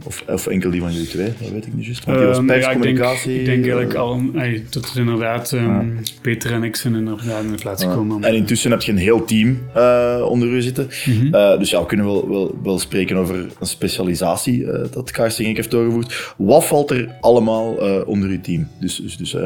[0.06, 2.04] Of, of enkel die van jullie twee, dat weet ik niet juist.
[2.04, 4.22] Want die was uh, ja, ik, denk, ik denk eigenlijk eh, al
[4.70, 8.24] dat het inderdaad um, Peter en ik zijn inderdaad in de plaats gekomen.
[8.24, 10.88] En intussen heb je een heel team uh, onder u zitten.
[11.06, 11.34] Mm -hmm.
[11.34, 15.70] uh, dus ja, we kunnen wel, wel, wel spreken over een specialisatie dat Karsting heeft
[15.70, 16.34] doorgevoerd.
[16.36, 17.72] Wat valt er allemaal
[18.04, 18.68] onder uw team?
[18.80, 19.36] Dus, dus, dus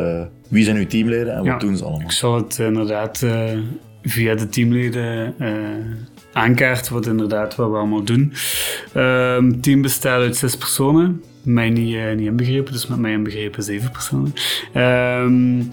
[0.49, 2.01] wie zijn uw teamleden en wat doen ze allemaal?
[2.01, 3.27] Ik zal het inderdaad
[4.03, 5.35] via de teamleden
[6.35, 8.33] aankaart wat inderdaad wat we allemaal doen.
[8.93, 11.23] Ehm, het team bestaat uit zes personen.
[11.43, 14.35] Mij niet, uh, niet inbegrepen, dus met mij inbegrepen zeven personen.
[14.77, 15.69] Um,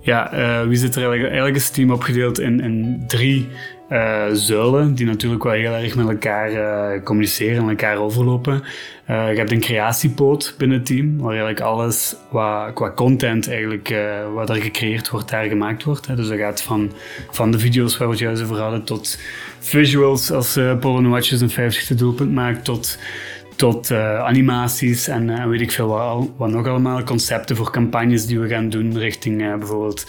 [0.00, 1.22] ja, uh, wie zit er eigenlijk?
[1.22, 3.48] Eigenlijk is het team opgedeeld in, in drie
[3.90, 8.62] uh, zuilen, die natuurlijk wel heel erg met elkaar communiceren en elkaar overlopen.
[9.10, 13.94] Uh, je hebt een creatiepoot binnen het team, waar eigenlijk alles wat, qua content eigenlijk,
[14.34, 16.06] wat er gecreëerd wordt, daar gemaakt wordt.
[16.06, 16.14] Hè.
[16.14, 16.92] Dus dat gaat van,
[17.30, 19.18] van de video's waar we het juist over hadden, tot
[19.68, 22.98] visuals als uh, Watches een 50 doelpunt maakt, tot,
[23.56, 27.02] tot animaties en weet ik veel wat, wat nog allemaal.
[27.02, 30.06] Concepten voor campagnes die we gaan doen richting bijvoorbeeld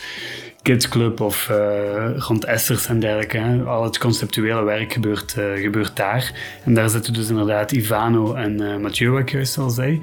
[0.62, 3.38] kidsclub of uh, rond Essers en dergelijke.
[3.38, 3.64] Hè.
[3.64, 6.32] Al het conceptuele werk gebeurt, uh, gebeurt daar.
[6.64, 10.02] En daar zitten dus inderdaad Ivano en uh, Mathieu, wat ik juist al zei.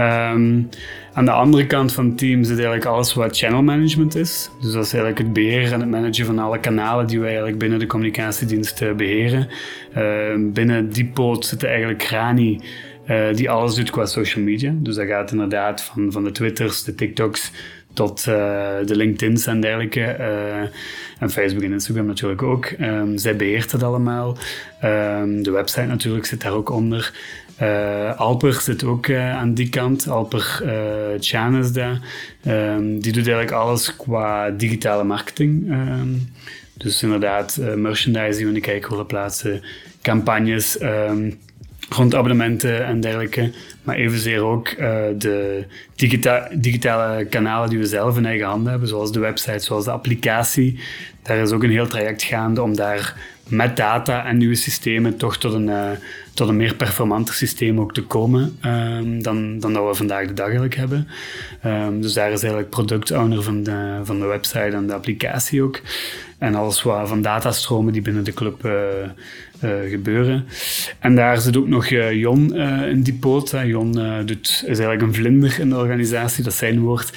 [0.00, 0.68] Um,
[1.14, 4.50] aan de andere kant van het team zit eigenlijk alles wat channel management is.
[4.60, 7.58] Dus dat is eigenlijk het beheren en het managen van alle kanalen die wij eigenlijk
[7.58, 9.48] binnen de communicatiedienst beheren.
[9.96, 10.02] Uh,
[10.38, 12.60] binnen die poot zit eigenlijk Rani,
[13.10, 14.72] uh, die alles doet qua social media.
[14.76, 17.50] Dus dat gaat inderdaad van, van de Twitters, de TikToks,
[17.92, 20.00] tot de LinkedIn's en dergelijke.
[21.18, 22.70] En Facebook en Instagram natuurlijk ook.
[22.80, 24.36] Um, zij beheert het allemaal.
[24.84, 27.12] Um, de website natuurlijk zit daar ook onder.
[27.62, 30.08] Uh, Alper zit ook aan die kant.
[30.08, 30.62] Alper
[31.18, 32.00] Chan is daar.
[32.46, 35.74] Um, die doet eigenlijk alles qua digitale marketing.
[36.72, 37.54] dus inderdaad,
[38.42, 39.62] we in de kijk willen plaatsen.
[40.02, 40.78] Campagnes
[41.88, 43.52] rond abonnementen en dergelijke.
[43.84, 44.76] Maar evenzeer ook uh,
[45.18, 45.64] de
[45.94, 49.90] digita digitale kanalen die we zelf in eigen handen hebben, zoals de website, zoals de
[49.90, 50.78] applicatie.
[51.22, 55.36] Daar is ook een heel traject gaande om daar met data en nieuwe systemen toch
[55.36, 55.90] tot een, uh,
[56.34, 60.32] tot een meer performanter systeem ook te komen um, dan, dan dat we vandaag de
[60.32, 61.08] dag eigenlijk hebben.
[61.66, 65.62] Um, dus daar is eigenlijk product owner van de, van de website en de applicatie
[65.62, 65.80] ook.
[66.38, 68.72] En alles wat van datastromen die binnen de club uh,
[69.90, 70.46] gebeuren.
[70.98, 72.54] En daar zit ook nog Jon
[72.84, 73.52] in die poot.
[73.74, 73.92] Jon
[74.26, 77.12] doet, is eigenlijk een vlinder in de organisatie, dat is zijn woord.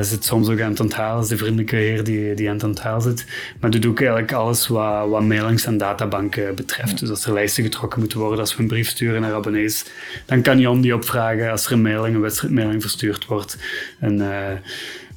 [0.00, 3.02] zit soms ook aan het onthalen, is de vriendelijke heer die, die aan het onthalen
[3.02, 3.26] zit.
[3.60, 6.98] Maar doet ook eigenlijk alles wat, wat mailings en databanken betreft.
[6.98, 9.84] Dus als er lijsten getrokken moeten worden, als we een brief sturen naar abonnees,
[10.26, 13.56] dan kan Jon die opvragen als er een mailing, een wedstrijdmailing verstuurd wordt.
[13.98, 14.20] En,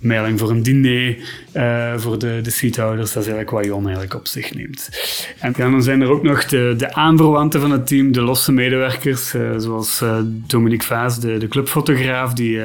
[0.04, 1.18] mailing voor een diner
[1.54, 3.14] uh, voor de, de seathouders.
[3.14, 4.90] Dat is eigenlijk wat Jon eigenlijk op zich neemt.
[5.40, 9.34] En dan zijn er ook nog de, de aanverwanten van het team, de losse medewerkers,
[9.34, 12.62] uh, zoals uh, Dominique Vaas, de, de clubfotograaf, die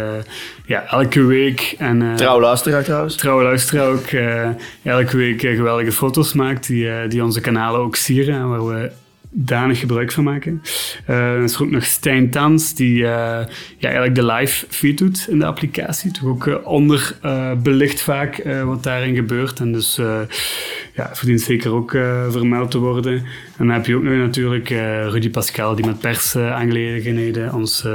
[0.66, 1.74] ja, elke week...
[1.78, 3.16] En, trouw luisteraar trouwens.
[3.16, 4.06] Trouw luisteraar ook.
[4.82, 8.90] elke week geweldige foto's maakt, die, die onze kanalen ook sieren, waar we
[9.30, 10.62] danig gebruik van maken.
[11.10, 13.46] Uh, er is ook nog Stijn Tans, die uh, ja,
[13.78, 16.12] eigenlijk de live feed doet in de applicatie.
[16.12, 19.60] Toch ook uh, onderbelicht vaak wat daarin gebeurt.
[19.60, 19.96] En dus
[20.94, 21.90] ja, verdient zeker ook
[22.28, 23.12] vermeld te worden.
[23.12, 24.68] En dan heb je ook nog natuurlijk
[25.08, 27.86] Rudy Pascal, die met persaangelegenheden ons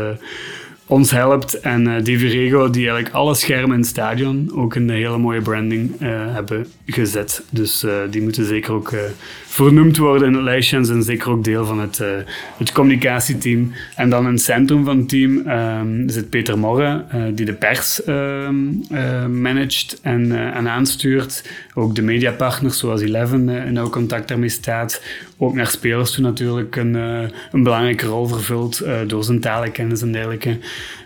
[0.93, 1.59] ons helpt.
[1.59, 5.41] En uh, Divi Rego, die eigenlijk alle schermen in het stadion ook een hele mooie
[5.41, 7.43] branding uh, hebben gezet.
[7.49, 8.93] Dus uh, die moeten zeker ook
[9.45, 12.01] vernoemd worden in het lijstje en zeker ook deel van het,
[12.57, 13.71] het communicatieteam.
[13.95, 18.03] En dan in het centrum van het team um, zit Peter Morre, die de pers
[18.03, 21.49] ehm, managt en, en aanstuurt.
[21.73, 25.01] Ook de mediapartners zoals Eleven in nauw contact daarmee staat.
[25.43, 26.93] Ook naar spelers toe natuurlijk een,
[27.51, 30.57] een belangrijke rol vervult door zijn talenkennis en dergelijke.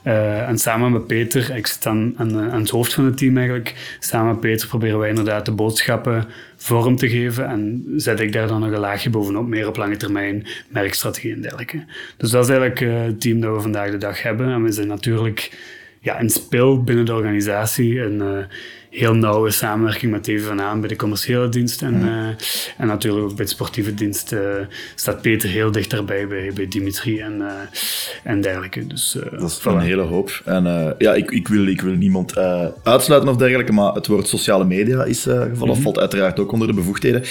[0.08, 3.98] Uh, en samen met Peter, ik zit aan, aan, het hoofd van het team eigenlijk,
[4.00, 6.26] samen met Peter proberen wij inderdaad de boodschappen
[6.56, 9.98] vorm te geven en zet ik daar dan nog een laagje bovenop, meer op lange
[9.98, 11.86] termijn, merkstrategie en dergelijke.
[12.18, 14.88] Dus dat is eigenlijk het team dat we vandaag de dag hebben en we zijn
[14.88, 15.52] natuurlijk
[16.00, 18.48] ja, een speel binnen de organisatie en
[18.90, 21.82] heel nauwe samenwerking met Even van Aan bij de commerciële dienst.
[21.82, 22.28] En, uh,
[22.78, 24.40] en natuurlijk ook bij de sportieve dienst uh,
[24.96, 27.48] staat Peter heel dicht daarbij bij, bij Dimitri en, uh,
[28.24, 28.88] en dergelijke.
[28.88, 29.64] Dus, dat is voilà.
[29.64, 30.42] een hele hoop.
[30.46, 32.38] En ja, ik, ik, wil, ik wil niemand
[32.84, 35.56] uitsluiten of dergelijke, maar het woord sociale media is gevallen.
[35.58, 35.82] Mm -hmm.
[35.82, 37.22] valt uiteraard ook onder de bevoegdheden.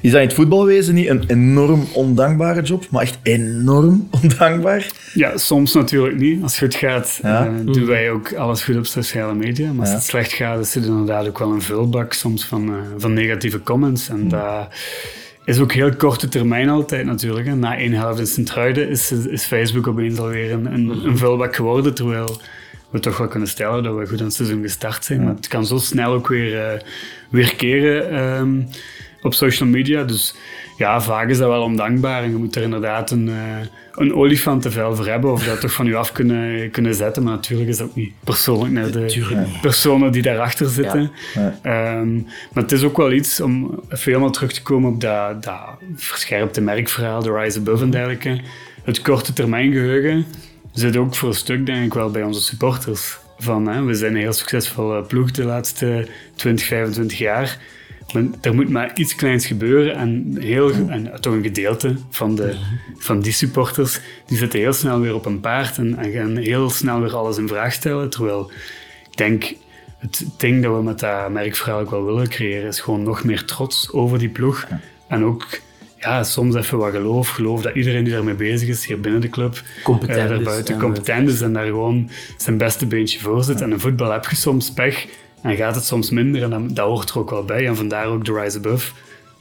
[0.00, 4.92] Is dat in het voetbalwezen niet een enorm ondankbare job, maar echt enorm ondankbaar?
[5.14, 6.42] Ja, soms natuurlijk niet.
[6.42, 7.52] Als het goed gaat, ja.
[7.64, 9.72] doen wij ook alles goed op sociale media.
[9.72, 12.74] Maar als het slecht gaat, is het inderdaad ook wel een vulbak soms van, uh,
[12.96, 14.08] van negatieve comments.
[14.08, 14.68] En dat
[15.44, 17.46] is ook heel korte termijn altijd natuurlijk.
[17.46, 17.54] Hè.
[17.54, 21.94] Na één helft in Sint-Truiden is, is Facebook opeens alweer een, een, een vulbak geworden.
[21.94, 22.40] Terwijl
[22.90, 25.24] we toch wel kunnen stellen dat we goed aan het seizoen gestart zijn.
[25.24, 26.80] Maar het kan zo snel ook weer, uh,
[27.28, 28.68] weer keren um,
[29.22, 30.04] op social media.
[30.04, 30.34] Dus
[30.76, 32.22] ja, vaak is dat wel ondankbaar.
[32.22, 33.34] En je moet er inderdaad een, uh,
[33.94, 35.32] een olifantenvel voor hebben.
[35.32, 37.22] Of dat toch van je af kunnen, kunnen zetten.
[37.22, 41.10] Maar natuurlijk is dat ook niet persoonlijk naar de personen die daarachter zitten.
[41.34, 41.58] Ja.
[41.62, 41.98] Ja.
[41.98, 45.42] Um, maar het is ook wel iets om even helemaal terug te komen op dat,
[45.42, 45.60] dat
[45.96, 48.40] verscherpte merkverhaal, de Rise Above en dergelijke.
[48.84, 50.26] Het korte termijn geheugen
[50.72, 53.18] zit ook voor een stuk, denk ik wel, bij onze supporters.
[53.38, 57.58] Van, hè, we zijn een heel succesvolle ploeg de laatste 20, 25 jaar.
[58.40, 62.54] Er moet maar iets kleins gebeuren en, heel, en toch een gedeelte van, de,
[62.96, 66.70] van die supporters die zitten heel snel weer op een paard en, en gaan heel
[66.70, 68.10] snel weer alles in vraag stellen.
[68.10, 68.50] Terwijl
[69.10, 69.54] ik denk,
[69.98, 73.44] het ding dat we met dat merkverhaal ook wel willen creëren is gewoon nog meer
[73.44, 74.66] trots over die ploeg.
[75.08, 75.46] En ook
[76.04, 77.28] ja, soms even wat geloof.
[77.28, 81.28] Geloof dat iedereen die daarmee bezig is, hier binnen de club, competent, uh, daarbuiten, competent
[81.28, 83.60] is en daar gewoon zijn beste beentje voor zit.
[83.60, 85.06] En in voetbal heb je soms pech
[85.44, 87.66] en gaat het soms minder en dat, dat hoort er ook wel bij.
[87.66, 88.92] En vandaar ook de Rise Above.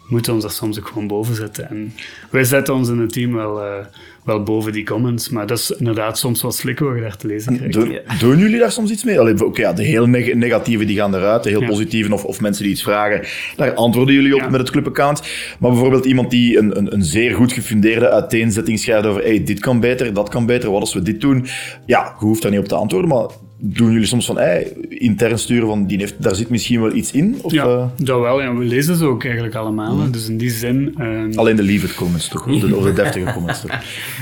[0.07, 1.69] Moeten ons daar soms ook gewoon boven zetten.
[1.69, 1.93] En
[2.31, 3.85] wij zetten ons in het team wel, uh,
[4.23, 5.29] wel boven die comments.
[5.29, 7.73] Maar dat is inderdaad soms wat slikken wat je daar te lezen krijgt.
[7.73, 9.21] Doen, doen jullie daar soms iets mee?
[9.21, 11.43] Oké, okay, ja, de heel neg negatieve die gaan eruit.
[11.43, 11.67] De heel ja.
[11.67, 13.21] positieve of, of mensen die iets vragen,
[13.55, 14.49] daar antwoorden jullie op ja.
[14.49, 15.21] met het clubaccount.
[15.59, 19.59] Maar bijvoorbeeld iemand die een, een, een zeer goed gefundeerde uiteenzetting schrijft over hey, dit
[19.59, 21.45] kan beter, dat kan beter, wat als we dit doen?
[21.85, 23.27] Ja, je hoeft daar niet op te antwoorden, maar
[23.65, 27.11] doen jullie soms van hey, intern sturen van die heeft, daar zit misschien wel iets
[27.11, 27.37] in?
[27.41, 27.85] Of, ja, uh...
[27.97, 28.41] dat wel.
[28.41, 29.95] Ja, we lezen ze ook eigenlijk allemaal.
[29.95, 30.11] Mm.
[30.11, 30.95] Dus in die zin...
[30.99, 31.31] Um...
[31.35, 32.47] Alleen de lieve comments toch?
[32.47, 33.79] Of de, of de deftige comments toch?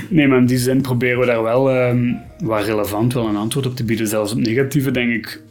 [0.08, 3.66] nee, maar in die zin proberen we daar wel um, wat relevant wel een antwoord
[3.66, 4.06] op te bieden.
[4.06, 5.42] Zelfs op negatieve denk ik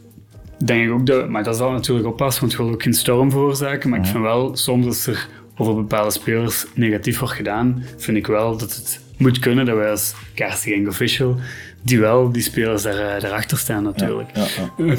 [0.64, 3.30] denk ik ook dat, maar dat zal natuurlijk oppassen, want je wil ook geen storm
[3.30, 3.90] veroorzaken.
[3.90, 4.04] Maar mm.
[4.04, 8.56] ik vind wel, soms als er over bepaalde spelers negatief wordt gedaan, vind ik wel
[8.56, 11.36] dat het moet kunnen dat wij als Casting Official
[11.82, 14.30] die wel die spelers daar, uh, daarachter staan natuurlijk.
[14.34, 14.96] Ja, ja,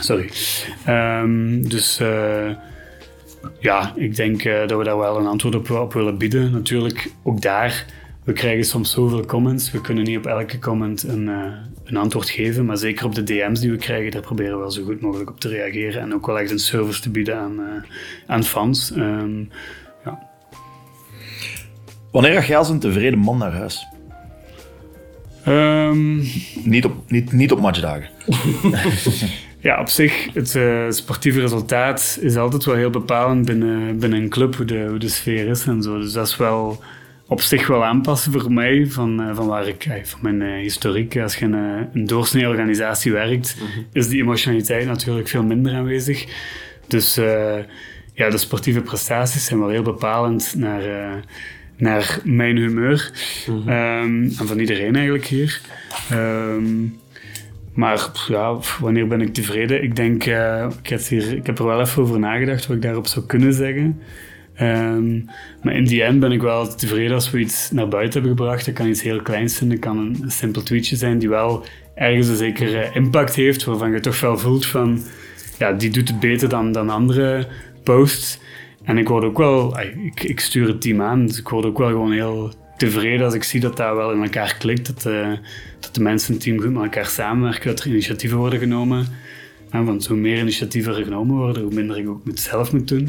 [0.00, 0.30] Sorry.
[0.88, 2.50] Um, dus uh,
[3.60, 6.50] ja, ik denk uh, dat we daar wel een antwoord op, op, willen bieden.
[6.52, 7.86] Natuurlijk, ook daar,
[8.24, 9.70] we krijgen soms zoveel comments.
[9.70, 11.26] We kunnen niet op elke comment een,
[11.84, 14.70] een antwoord geven, maar zeker op de DM's die we krijgen, daar proberen we wel
[14.70, 17.84] zo goed mogelijk op te reageren en ook wel echt een service te bieden aan,
[18.26, 18.92] aan fans.
[18.96, 19.50] Um,
[20.04, 20.28] ja.
[22.10, 23.86] Wanneer ga jij als een tevreden man naar huis?
[25.48, 26.24] Um,
[26.62, 28.08] niet, op, niet, niet op matchdagen.
[29.60, 34.28] ja, op zich, het uh, sportieve resultaat is altijd wel heel bepalend binnen, binnen een
[34.28, 35.98] club, hoe de, hoe de sfeer is en zo.
[35.98, 36.82] Dus dat is wel
[37.26, 41.18] op zich wel aanpassen voor mij, van, van waar ik, van mijn historiek.
[41.18, 41.52] Als je in
[41.92, 43.56] een doorsnee organisatie werkt,
[43.92, 46.26] is die emotionaliteit natuurlijk veel minder aanwezig.
[46.86, 47.14] Dus
[48.14, 50.82] ja, de sportieve prestaties zijn wel heel bepalend naar,
[51.78, 53.10] naar mijn humeur.
[53.46, 53.68] Mhm.
[53.68, 55.60] Ehm, en van iedereen eigenlijk hier.
[56.10, 56.86] Ehm,
[57.74, 59.82] maar ja, wanneer ben ik tevreden?
[59.82, 62.82] Ik denk, uh, ik, heb hier, ik heb er wel even over nagedacht wat ik
[62.82, 64.00] daarop zou kunnen zeggen.
[64.60, 65.24] Um,
[65.62, 68.66] maar in die end ben ik wel tevreden als we iets naar buiten hebben gebracht.
[68.66, 69.70] Dat kan iets heel kleins zijn.
[69.70, 71.64] Dat kan een, simpel tweetje zijn die wel
[71.94, 75.02] ergens een zekere impact heeft, waarvan je toch wel voelt van,
[75.58, 77.46] ja, die doet het beter dan, dan andere
[77.82, 78.38] posts.
[78.88, 81.78] En ik word ook wel, ik, ik stuur het team aan, dus ik word ook
[81.78, 84.86] wel gewoon heel tevreden als ik zie dat dat wel in elkaar klikt.
[84.86, 85.32] Dat, uh,
[85.80, 89.06] dat de mensen in het team goed met elkaar samenwerken, dat er initiatieven worden genomen.
[89.70, 92.88] En want hoe meer initiatieven er genomen worden, hoe minder ik ook met zelf moet
[92.88, 93.08] doen.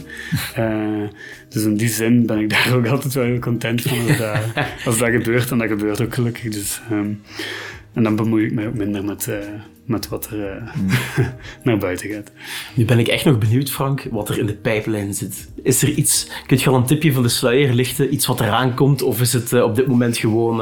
[0.57, 1.07] Uh,
[1.49, 4.37] dus in die zin ben ik daar ook altijd wel heel content van als dat,
[4.85, 5.51] als dat gebeurt.
[5.51, 6.51] En dat gebeurt ook gelukkig.
[6.51, 7.21] Dus, um,
[7.99, 9.35] en dan bemoei ik mij ook minder met, uh,
[9.85, 11.27] met wat er uh,
[11.63, 12.31] naar buiten gaat.
[12.75, 15.49] Nu ben ik echt nog benieuwd, Frank, wat er in de pijplijn zit.
[15.63, 18.73] Is er iets, kun je al een tipje van de sluier lichten, iets wat eraan
[18.73, 20.57] komt, of is het uh, op dit moment gewoon...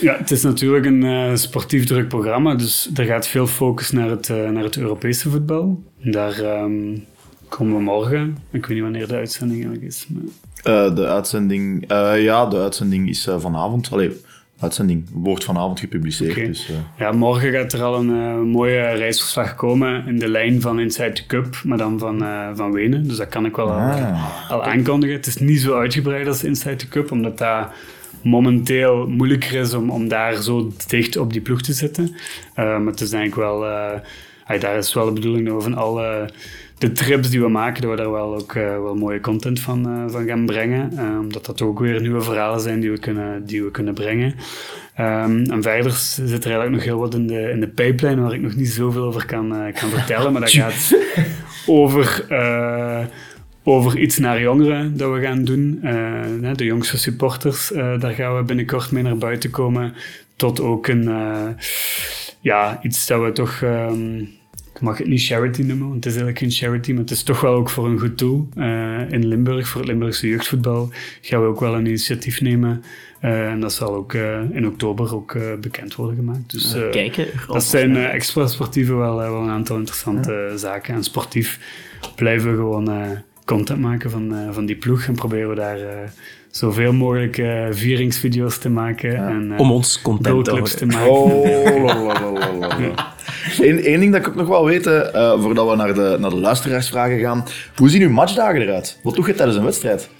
[0.00, 4.28] Ja, het is natuurlijk een sportief druk programma, dus er gaat veel focus naar het,
[4.28, 5.82] naar het Europese voetbal.
[6.02, 7.04] Daar um,
[7.48, 8.36] komen we morgen.
[8.50, 10.06] Ik weet niet wanneer de uitzending eigenlijk is.
[10.08, 10.94] Maar...
[10.94, 11.84] de uitzending...
[12.16, 13.92] ja, de uitzending is vanavond.
[13.92, 14.12] Allee,
[14.58, 16.34] uitzending wordt vanavond gepubliceerd.
[16.34, 16.76] Dus, uh...
[16.98, 21.12] Ja, morgen gaat er al een uh, mooie reisverslag komen in de lijn van Inside
[21.12, 23.08] the Cup, maar dan van, uh, van Wenen.
[23.08, 24.50] Dus dat kan ik wel ah.
[24.50, 25.16] al, aankondigen.
[25.16, 27.68] Het is niet zo uitgebreid als Inside the Cup, omdat dat
[28.22, 32.16] momenteel moeilijker is om, om daar zo dicht op die ploeg te zitten.
[32.54, 33.60] maar het is eigenlijk wel...
[34.58, 36.30] daar is wel de bedoeling we van alle
[36.84, 39.88] de trips die we maken, dat we daar wel ook uh, wel mooie content van,
[39.88, 40.90] uh, van gaan brengen.
[40.94, 44.34] Uh, omdat dat ook weer nieuwe verhalen zijn die we kunnen, die we kunnen brengen.
[45.00, 48.34] Um, en verder zit er eigenlijk nog heel wat in de, in de pipeline waar
[48.34, 50.32] ik nog niet zoveel over kan, kan vertellen.
[50.32, 50.98] Maar dat gaat
[51.66, 52.26] over,
[53.62, 55.78] over iets naar jongeren dat we gaan doen.
[56.56, 59.94] de jongste supporters, daar gaan we binnenkort mee naar buiten komen.
[60.36, 61.08] Tot ook een,
[62.40, 63.60] ja, iets dat we toch...
[63.62, 64.43] Um, ik
[64.84, 67.40] mag het niet charity noemen, want het is eigenlijk geen charity, maar het is toch
[67.40, 68.48] wel ook voor een goed doel.
[68.56, 72.84] Uh, in Limburg, voor het Limburgse jeugdvoetbal, gaan we ook wel een initiatief nemen.
[73.22, 76.52] Uh, en dat zal ook uh, in oktober ook bekend worden gemaakt.
[76.52, 80.94] Dus Kijken, dat zijn extra sportieve wel, wel een aantal interessante zaken.
[80.94, 81.58] En sportief
[82.16, 82.90] blijven we gewoon
[83.44, 85.78] content maken van, van die ploeg en proberen we daar
[86.56, 89.12] zoveel mogelijk uh, vieringsvideo's te maken.
[89.12, 89.28] Ja.
[89.28, 91.10] En, uh, Om ons content te, te maken.
[91.10, 91.42] Oh,
[93.58, 96.36] Eén ding dat ik ook nog wel weten, uh, voordat we naar de, naar de
[96.36, 97.44] luisteraarsvragen gaan.
[97.76, 99.00] Hoe zien uw matchdagen eruit?
[99.02, 100.10] Wat doe je tijdens een wedstrijd?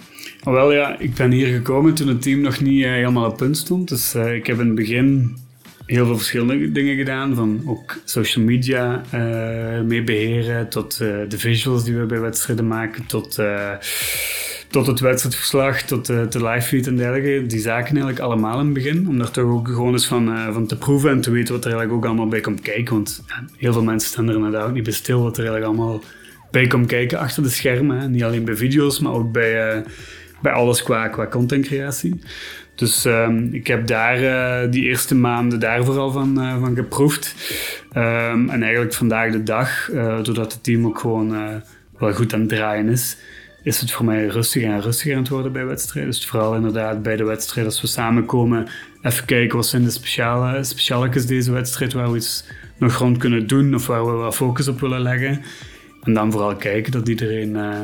[0.42, 3.88] Wel ja, ik ben hier gekomen toen het team nog niet helemaal op punt stond.
[3.88, 5.36] Dus ik heb in het begin
[5.86, 7.34] heel veel verschillende dingen gedaan.
[7.34, 9.02] Van ook social media
[9.84, 13.38] mee beheren, tot de visuals die we bij wedstrijden maken, tot
[14.74, 17.46] tot het wedstrijdverslag, tot de, live feed en dergelijke.
[17.46, 19.08] Die zaken eigenlijk allemaal in het begin.
[19.08, 21.64] Om daar toch ook gewoon eens van, uh, van te proeven en te weten wat
[21.64, 22.94] er eigenlijk ook allemaal bij komt kijken.
[22.94, 23.24] Want
[23.56, 26.02] heel veel mensen staan er inderdaad ook niet bij stil wat er eigenlijk allemaal
[26.50, 28.10] bij komt kijken achter de schermen.
[28.10, 29.82] Niet alleen bij video's, maar ook bij, uh,
[30.42, 32.20] bij alles qua, contentcreatie.
[32.74, 37.34] Dus um, ik heb daar uh, die eerste maanden daar vooral van, van geproefd.
[37.96, 39.90] Um, en eigenlijk vandaag de dag,
[40.22, 41.62] doordat het team ook gewoon
[41.98, 43.16] wel goed aan het draaien is,
[43.64, 46.10] is het voor mij rustiger en rustiger aan het worden bij wedstrijden.
[46.10, 48.68] Dus vooral inderdaad bij de wedstrijden als we samenkomen,
[49.02, 52.44] even kijken wat zijn de speciale, specialetjes deze wedstrijd waar we iets
[52.78, 55.42] nog rond kunnen doen of waar we wat focus op willen leggen.
[56.02, 57.80] En dan vooral kijken dat iedereen uh,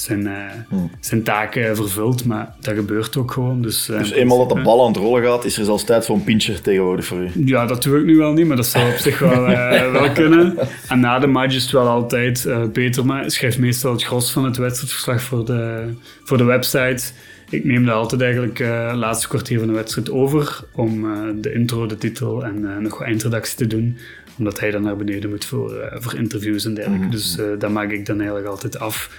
[0.00, 0.32] zijn, uh,
[0.68, 0.90] hmm.
[1.00, 3.62] zijn taken vervult, maar dat gebeurt ook gewoon.
[3.62, 6.06] Dus, uh, dus eenmaal dat de bal aan het rollen gaat, is er zelfs tijd
[6.06, 7.30] voor een pintje tegenwoordig voor u?
[7.44, 9.46] Ja, dat doe ik nu wel niet, maar dat zou op zich wel,
[10.00, 10.56] wel kunnen.
[10.88, 14.30] En na de match is het wel altijd beter, maar ik schrijf meestal het gros
[14.30, 15.92] van het wedstrijdverslag voor de,
[16.24, 17.04] voor de website.
[17.50, 21.06] Ik neem dat altijd eigenlijk het laatste kwartier van de wedstrijd over om
[21.40, 23.98] de intro, de titel en nog wat introductie te doen
[24.38, 27.06] omdat hij dan naar beneden moet voor, voor interviews en dergelijke.
[27.06, 27.14] Mhm.
[27.14, 29.10] Dus dat maak ik dan eigenlijk altijd af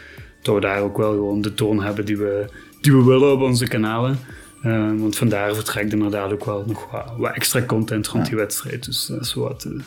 [0.42, 2.50] dat we daar ook wel gewoon de toon hebben die we,
[2.82, 4.20] die we willen op onze kanalen.
[4.64, 8.86] Uh, want vandaar vertrekt inderdaad ook wel nog wat, wat extra content rond die wedstrijd.
[8.86, 9.82] Dus dat is wat, uh,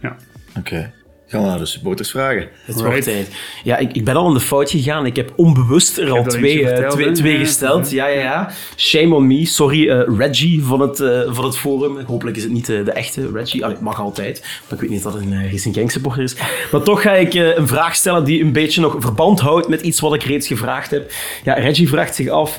[0.00, 0.16] ja.
[0.58, 0.92] Oké.
[1.26, 2.48] Gaan we naar de supporters vragen.
[2.64, 3.28] Het wordt tijd.
[3.64, 5.06] Ja, ik, ik ben al in de fout gegaan.
[5.06, 7.12] Ik heb onbewust er al twee, eh, verteld, twee, hè?
[7.14, 7.38] twee Ja.
[7.38, 7.90] gesteld.
[7.90, 8.50] Ja, ja, ja.
[8.76, 9.46] Shame on me.
[9.46, 11.98] Sorry, eh, Reggie van het, eh, van het forum.
[12.06, 13.64] Hopelijk is het niet de echte Reggie.
[13.64, 14.40] Allee, mag altijd.
[14.40, 16.36] Maar ik weet niet dat het een uh, Racing Gang supporter is.
[16.72, 20.00] Maar toch ga ik een vraag stellen die een beetje nog verband houdt met iets
[20.00, 21.12] wat ik reeds gevraagd heb.
[21.44, 22.58] Ja, Reggie vraagt zich af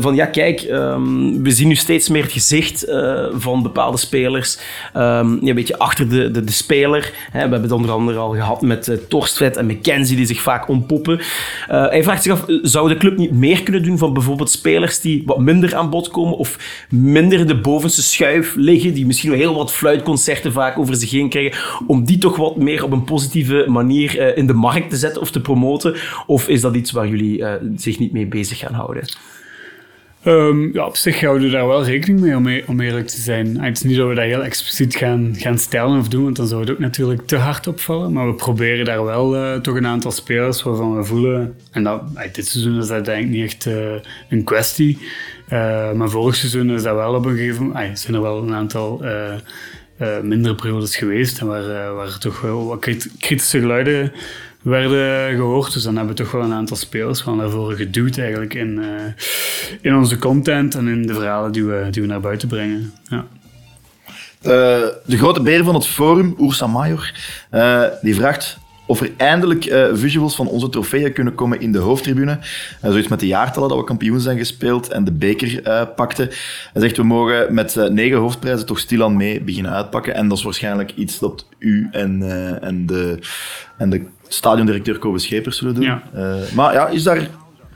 [0.00, 4.58] van ja, kijk, ehm, we zien nu steeds meer het gezicht eh, van bepaalde spelers.
[4.92, 7.12] Ehm, ja, een beetje achter de, de, de speler.
[7.14, 10.40] Hè, we hebben het onder andere al gehad met eh Torstvet en McKenzie die zich
[10.40, 11.18] vaak ontpoppen.
[11.18, 14.50] Eh, hij vraagt zich af, eh, zou de club niet meer kunnen doen van bijvoorbeeld
[14.50, 19.06] spelers die wat minder aan bod komen of minder in de bovenste schuif liggen, die
[19.06, 22.84] misschien wel heel wat fluitconcerten vaak over zich heen krijgen, om die toch wat meer
[22.84, 25.94] op een positieve manier in de markt te zetten of te promoten?
[26.26, 27.44] Of is dat iets waar jullie
[27.76, 29.04] zich niet mee bezig gaan houden?
[30.24, 33.60] Ehm, ja, op zich houden we daar wel rekening mee, om, e- eerlijk te zijn.
[33.60, 36.46] Het is niet dat we dat heel expliciet gaan, gaan stellen of doen, want dan
[36.46, 38.12] zou het ook natuurlijk te hard opvallen.
[38.12, 41.56] Maar we proberen daar wel eh, toch een aantal spelers waarvan we voelen...
[41.70, 43.92] En dat, eh, dit seizoen is dat denk niet echt eh,
[44.28, 44.98] een kwestie.
[45.48, 47.88] Eh, maar vorig seizoen is dat wel op een gegeven moment...
[47.90, 49.04] ah, zijn er wel een aantal...
[50.22, 54.12] mindere periodes geweest en waar, waar toch wel wat krit- kritische geluiden
[54.64, 55.72] werden gehoord.
[55.72, 59.24] Dus dan hebben we toch wel een aantal spelers van daarvoor geduwd eigenlijk in, eh,
[59.80, 62.92] in onze content en in de verhalen die we, die we naar buiten brengen.
[63.08, 63.26] Ja.
[64.42, 64.50] Eh,
[65.04, 67.12] de grote beer van het forum, Oersa Major,
[67.50, 72.38] eh, die vraagt of er eindelijk visuals van onze trofeeën kunnen komen in de hoofdtribune.
[72.80, 76.28] Eh, zoiets met de jaartallen dat we kampioen zijn gespeeld en de beker eh, pakten.
[76.72, 80.14] Hij zegt, we mogen met negen hoofdprijzen toch stilaan mee beginnen uitpakken.
[80.14, 82.22] En dat is waarschijnlijk iets dat u en,
[82.62, 83.18] en, de,
[83.78, 85.84] en de stadiondirecteur Kobe Schepers zullen doen.
[85.84, 86.02] Ja.
[86.14, 87.28] Eh, maar ja, is daar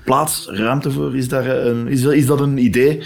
[0.04, 1.16] plaats, ruimte voor?
[1.16, 3.02] Is, daar eh, een, is, dat, is dat een idee?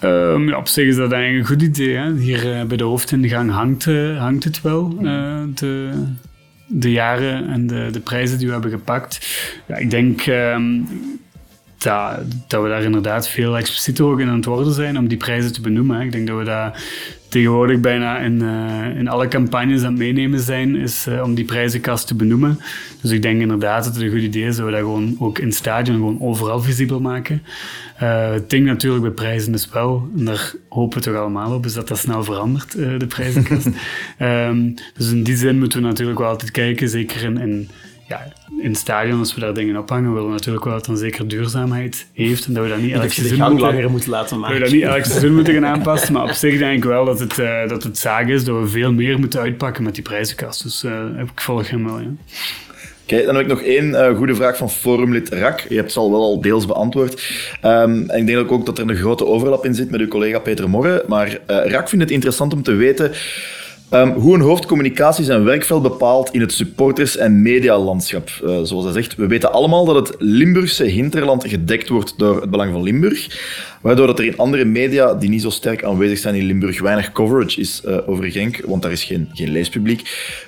[0.00, 1.96] Ehm, ja, op zich is dat eigenlijk een goed idee.
[1.96, 2.14] Hè?
[2.14, 5.90] Hier eh, bij de hoofdingang hangt, eh, hangt het wel, eh, de,
[6.66, 9.28] de jaren en de, de prijzen die we hebben gepakt.
[9.66, 10.80] Ja, ik denk ehm,
[11.78, 15.18] dat, dat we daar inderdaad veel explicieter ook in aan het worden zijn om die
[15.18, 15.96] prijzen te benoemen.
[15.96, 16.04] Hè.
[16.04, 16.76] Ik denk dat we dat
[17.28, 21.44] tegenwoordig bijna in, eh, in alle campagnes aan het meenemen zijn, is eh, om die
[21.44, 22.60] prijzenkast te benoemen.
[23.00, 25.38] Dus ik denk inderdaad dat het een goed idee is dat we dat gewoon ook
[25.38, 27.42] in het stadion gewoon overal visibel maken.
[27.96, 31.64] Eh, het ding natuurlijk bij prijzen is wel, en daar hopen we toch allemaal op,
[31.64, 33.68] is dat dat snel verandert, de prijzenkast.
[34.18, 37.68] Ehm, dus in die zin moeten we natuurlijk wel altijd kijken, zeker in, in,
[38.08, 38.32] ja,
[38.62, 41.00] in het stadion, als we daar dingen ophangen, willen we natuurlijk wel dat het een
[41.02, 44.28] zeker duurzaamheid heeft en dat we dat niet elk seizoen gang moeten- langer moet laten
[44.28, 44.60] dat we maken.
[44.60, 47.38] dat niet elk seizoen moeten gaan aanpassen, maar op zich denk ik wel dat het,
[47.38, 50.62] eh, dat het zaak is dat we veel meer moeten uitpakken met die prijzenkast.
[50.62, 50.92] Dus eh,
[51.34, 52.08] ik volg hem wel, ja.
[53.02, 55.60] Oké, dan heb ik nog één eh, goede vraag van forumlid Rak.
[55.68, 57.22] Je hebt ze al wel al deels beantwoord.
[57.60, 60.38] Ehm, en ik denk ook dat er een grote overlap in zit met uw collega
[60.38, 61.04] Peter Morre.
[61.06, 63.12] Maar eh, Rak vindt het interessant om te weten
[63.90, 68.28] ehm, hoe een hoofdcommunicatie zijn werkveld bepaalt in het supporters- en medialandschap.
[68.28, 72.50] Eh, zoals hij zegt, we weten allemaal dat het Limburgse hinterland gedekt wordt door het
[72.50, 73.26] Belang van Limburg.
[73.80, 77.12] Waardoor dat er in andere media die niet zo sterk aanwezig zijn in Limburg weinig
[77.12, 80.02] coverage is eh, over Genk, want daar is geen, geen leespubliek.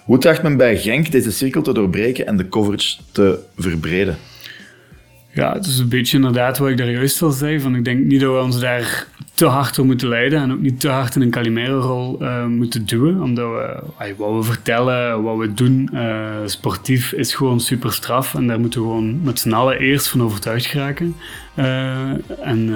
[0.05, 4.19] Hoe tracht men bij Genk deze cirkel te doorbreken en de coverage te verbreden?
[5.33, 7.61] Ja, het is een beetje inderdaad wat ik daar juist al zei.
[7.61, 10.61] Van ik denk niet dat we ons daar te hard door moeten leiden en ook
[10.61, 13.23] niet te hard in een Calimero-rol eh, moeten duwen.
[13.23, 18.35] Omdat we, wat we vertellen, wat we doen, eh, sportief, is gewoon super straf.
[18.35, 21.17] En daar moeten we gewoon met z'n allen eerst van overtuigd geraken.
[21.55, 22.09] Eh,
[22.41, 22.67] en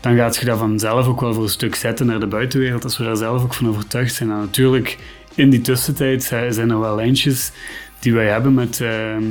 [0.00, 2.98] dan gaat je dat vanzelf ook wel voor een stuk zetten naar de buitenwereld, als
[2.98, 4.30] we daar zelf ook van overtuigd zijn.
[4.30, 4.98] En natuurlijk,
[5.34, 7.52] in die tussentijd zijn zijn er wel lijntjes
[7.98, 9.24] die wij hebben met, ehm,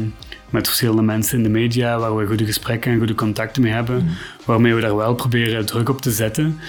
[0.49, 4.07] met verschillende mensen in de media, waar we goede gesprekken en goede contacten mee hebben,
[4.45, 6.59] waarmee we daar wel proberen druk op te zetten.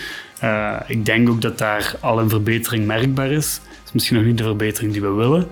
[0.40, 3.60] Eh, ik denk ook dat daar al een verbetering merkbaar is.
[3.68, 5.48] Het is misschien nog niet de verbetering die we willen.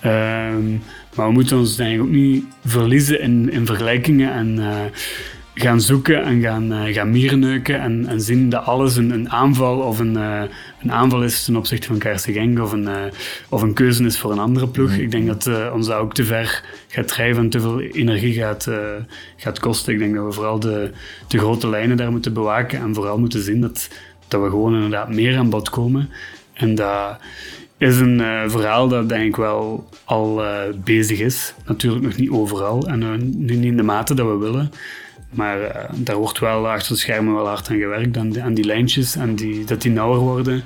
[0.00, 0.70] Ehm,
[1.14, 4.80] maar we moeten ons denk ik ook niet verliezen in, in vergelijkingen en eh,
[5.60, 9.78] gaan zoeken en gaan, eh, gaan mierenneuken en, en zien dat alles een, een aanval
[9.78, 10.42] of een, eh,
[10.82, 13.02] een aanval is ten opzichte van Kaarse Genk of een, eh,
[13.48, 14.92] of een keuze is voor een andere ploeg.
[14.92, 18.70] Ik denk dat ons dat ook te ver gaat drijven en te veel energie gaat,
[19.36, 19.92] gaat kosten.
[19.92, 20.90] Ik denk dat we vooral de,
[21.28, 23.88] de grote lijnen daar moeten bewaken en vooral moeten zien dat,
[24.28, 26.10] dat we gewoon inderdaad meer aan bod komen.
[26.52, 27.18] En dat
[27.78, 30.42] is een verhaal dat denk ik wel al
[30.84, 31.54] bezig is.
[31.66, 32.98] Natuurlijk nog niet overal en
[33.44, 34.70] nu niet in de mate dat we willen.
[35.30, 38.54] Maar eh, daar wordt wel achter de schermen wel hard aan gewerkt, aan die, aan
[38.54, 40.62] die lijntjes, en die, dat die nauwer worden.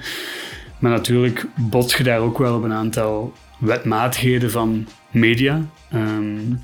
[0.78, 5.60] Maar natuurlijk bots je daar ook wel op een aantal wetmatigheden van media.
[5.90, 6.54] Ehm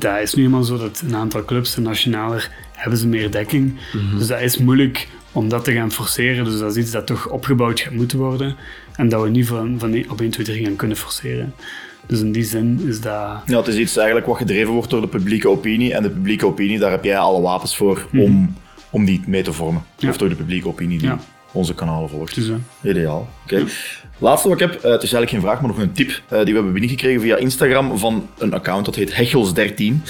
[0.00, 3.78] dat is nu eenmaal zo dat een aantal clubs, en nationaler, hebben ze meer dekking.
[4.18, 6.44] Dus dat is moeilijk om dat te gaan forceren.
[6.44, 8.56] Dus dat is iets dat toch opgebouwd gaat moeten worden.
[8.96, 11.54] En dat we niet van, van op 1, 2, 3 gaan kunnen forceren.
[12.06, 13.42] Dus in die zin is dat...
[13.46, 15.94] Ja, het is iets eigenlijk wat gedreven wordt door de publieke opinie.
[15.94, 18.54] En de publieke opinie, daar heb jij alle wapens voor om,
[18.90, 19.82] om die mee te vormen.
[19.98, 20.08] Ja.
[20.08, 21.18] Of door de publieke opinie die Ja.
[21.52, 22.34] onze kanalen volgt.
[22.34, 22.50] Dus,
[22.82, 23.28] Ideaal.
[23.44, 23.64] Oké.
[24.18, 26.36] Laatste wat ik heb, eh, het is eigenlijk geen vraag, maar nog een tip eh,
[26.36, 29.84] die we hebben binnengekregen via Instagram van een account dat heet Hechels13.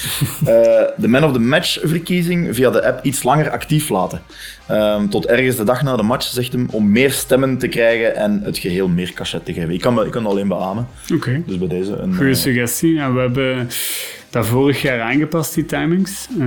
[0.45, 0.53] Eh,
[0.97, 4.21] de Man of the Match verkiezing via de app iets langer actief laten.
[4.67, 8.15] Ehm, tot ergens de dag na de match, zegt hem, om meer stemmen te krijgen
[8.15, 9.69] en het geheel meer cachet te geven.
[9.73, 10.87] Ik kan, me- ik kan het alleen beamen.
[11.13, 11.41] Oké.
[11.45, 12.15] Dus bij deze een...
[12.15, 12.93] Goeie eh, suggestie.
[12.93, 13.69] Ja, we hebben
[14.35, 16.27] dat vorig jaar aangepast, die timings.
[16.39, 16.45] Eh,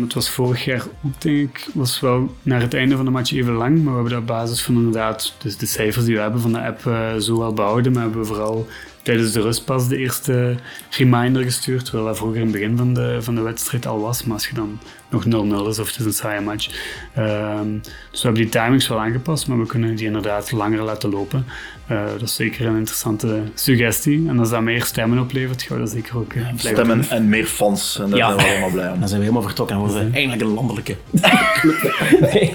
[0.00, 3.32] het was vorig jaar ook, denk ik, was wel naar het einde van de match
[3.32, 3.74] even lang.
[3.74, 6.52] Maar we hebben dat op basis van inderdaad dus de cijfers die we hebben van
[6.52, 7.92] de app eh, zo wel behouden.
[7.92, 8.66] Maar hebben vooral
[9.02, 10.54] tijdens de rust pas de eerste
[10.90, 11.84] reminder gestuurd.
[11.84, 14.24] Terwijl dat vroeger in het begin van de, van de wedstrijd al was.
[14.24, 14.78] Maar als je dan
[15.10, 15.28] nog 0-0
[15.68, 16.68] is of het is een saaie match.
[17.14, 21.10] Ehm, dus we hebben die timings wel aangepast, maar we kunnen die inderdaad langer laten
[21.10, 21.46] lopen.
[21.86, 24.28] Eh, dat is zeker een interessante suggestie.
[24.28, 27.08] En als dat meer stemmen oplevert, gaan we dat zeker ook eh, blijven Stemmen doen.
[27.10, 27.98] en meer fans.
[28.00, 28.26] En daar Ja.
[28.26, 28.98] zijn we helemaal blij om.
[28.98, 30.96] Dan zijn we helemaal vertrokken en we eindelijk een landelijke.
[32.20, 32.54] Nee,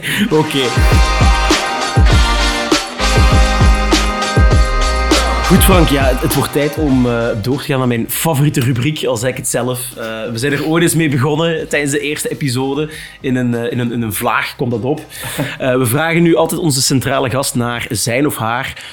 [5.48, 8.60] Goed Frank, ja, het, het wordt tijd om eh, door te gaan naar mijn favoriete
[8.60, 9.93] rubriek, al zeg ik het zelf.
[9.98, 12.89] Eh, we zijn er ooit eens mee begonnen tijdens de eerste episode.
[13.22, 15.02] In een, eh, in een, in een vlaag komt dat op.
[15.82, 18.84] We vragen nu altijd onze centrale gast naar zijn of haar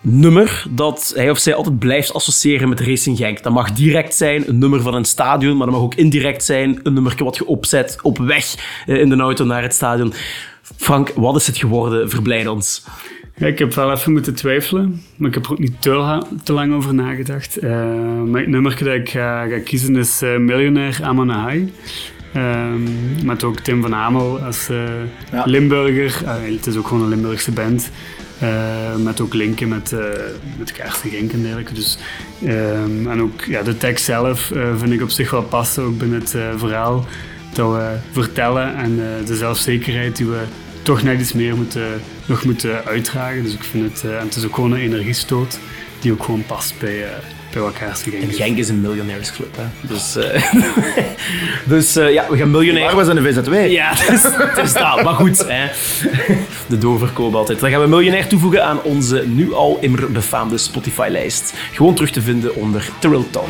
[0.00, 3.42] nummer dat hij of zij altijd blijft associëren met Racing Genk.
[3.42, 6.80] Dat mag direct zijn, een nummer van een stadion, maar dat mag ook indirect zijn,
[6.82, 8.54] een nummer wat je opzet op weg
[8.86, 10.14] in de auto naar het stadion.
[10.76, 12.10] Frank, wat is het geworden?
[12.10, 12.82] Verblijd ons.
[13.36, 16.26] Ja, ik heb wel even moeten twijfelen, maar ik heb er ook niet te, la-
[16.44, 17.56] te lang over nagedacht.
[17.56, 17.70] Eh,
[18.22, 21.72] maar het nummer dat ik ga, ga kiezen is eh, Miljonair Amanahai.
[22.32, 22.80] Ehm
[23.24, 24.76] met ook Tim van Hamel als eh,
[25.32, 25.42] Ja.
[25.44, 26.22] Limburger.
[26.28, 27.90] Ah, het is ook gewoon een Limburgse band.
[29.04, 29.94] Met ook linken met,
[30.58, 31.72] met Kaarsen Genk en dergelijke.
[31.74, 31.98] Dus,
[32.46, 36.18] ehm, en ook ja, de tekst zelf vind ik op zich wel passen, ook binnen
[36.20, 37.06] het verhaal
[37.54, 40.40] dat we vertellen en de zelfzekerheid die we
[40.84, 43.42] toch net iets meer moeten, nog moeten uitdragen.
[43.42, 45.58] Dus ik vind het, eh, en het is ook gewoon een energiestoot
[46.00, 47.10] die ook gewoon past bij, eh
[47.62, 48.36] bij Kaarsen Genk En is.
[48.36, 49.64] Genk is een miljonairsclub, hè.
[49.88, 50.52] Dus, eh,
[51.74, 52.84] dus eh, ja, we gaan miljonair...
[52.84, 53.70] Maar we zijn de VZW.
[53.70, 55.02] Ja, het is, het is dat.
[55.02, 55.66] Maar goed, hè.
[56.66, 57.60] de doorverkoop altijd.
[57.60, 61.54] Dan gaan we miljonair toevoegen aan onze nu al immer befaamde Spotify-lijst.
[61.72, 63.48] Gewoon terug te vinden onder Terrell Talk.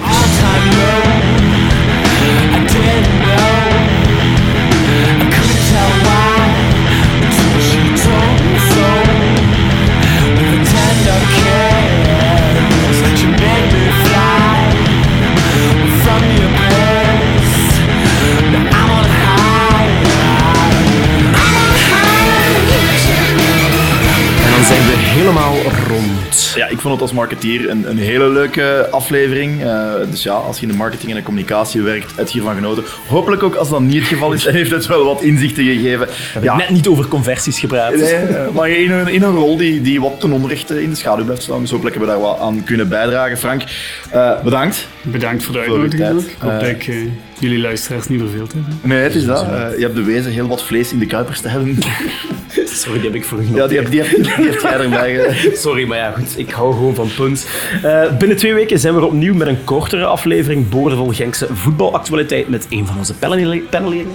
[25.14, 25.54] Helemaal
[25.88, 26.52] rond.
[26.54, 29.62] Ja, ik vond het als marketeer een, een hele leuke aflevering.
[29.62, 32.54] Eh, dus ja, als je in de marketing en de communicatie werkt, heb je hiervan
[32.54, 32.84] genoten.
[33.06, 36.08] Hopelijk ook als dat niet het geval is, heeft het wel wat inzichten gegeven.
[36.32, 37.96] Hebben Ja, net niet over conversies gepraat.
[37.96, 40.96] Nee, eh, maar in een, in een rol die, die wat ten onrechte in de
[40.96, 41.60] schaduw blijft staan.
[41.60, 43.38] Dus hopelijk hebben we daar wat aan kunnen bijdragen.
[43.38, 43.62] Frank,
[44.10, 44.88] eh, bedankt.
[45.02, 46.20] Bedankt voor de uitnodiging.
[46.20, 46.96] Ik hoop dat ik eh,
[47.38, 48.62] jullie luisteraars niet verveeld heb.
[48.80, 49.40] Nee, het is dat.
[49.76, 51.78] Je hebt bewezen heel wat vlees in de kuipers te hebben.
[52.82, 55.98] Sorry, die heb ik u Ja, die heb, die heb, die jij erbij Sorry, maar
[55.98, 56.38] ja, goed.
[56.38, 57.46] Ik hou gewoon van punt.
[57.82, 62.48] Eh, binnen twee weken zijn we er opnieuw met een kortere aflevering boordevol Genkse voetbalactualiteit
[62.48, 64.12] met een van onze panel- panelleden.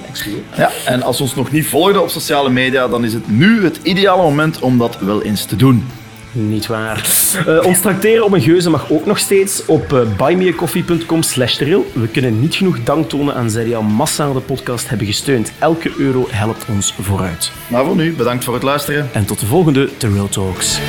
[0.57, 3.63] Ja, en als we ons nog niet volgden op sociale media, dan is het nu
[3.63, 5.85] het ideale moment om dat wel eens te doen.
[6.31, 7.07] Niet waar.
[7.47, 11.57] Uh, ons tracteren op een geuze mag ook nog steeds op eh, uh, buymeacoffee.com slash
[11.93, 15.51] We kunnen niet genoeg dank tonen aan zij die massaal de podcast hebben gesteund.
[15.59, 17.51] Elke euro helpt ons vooruit.
[17.67, 19.09] Maar voor nu, bedankt voor het luisteren.
[19.13, 20.79] En tot de volgende Trail Talks.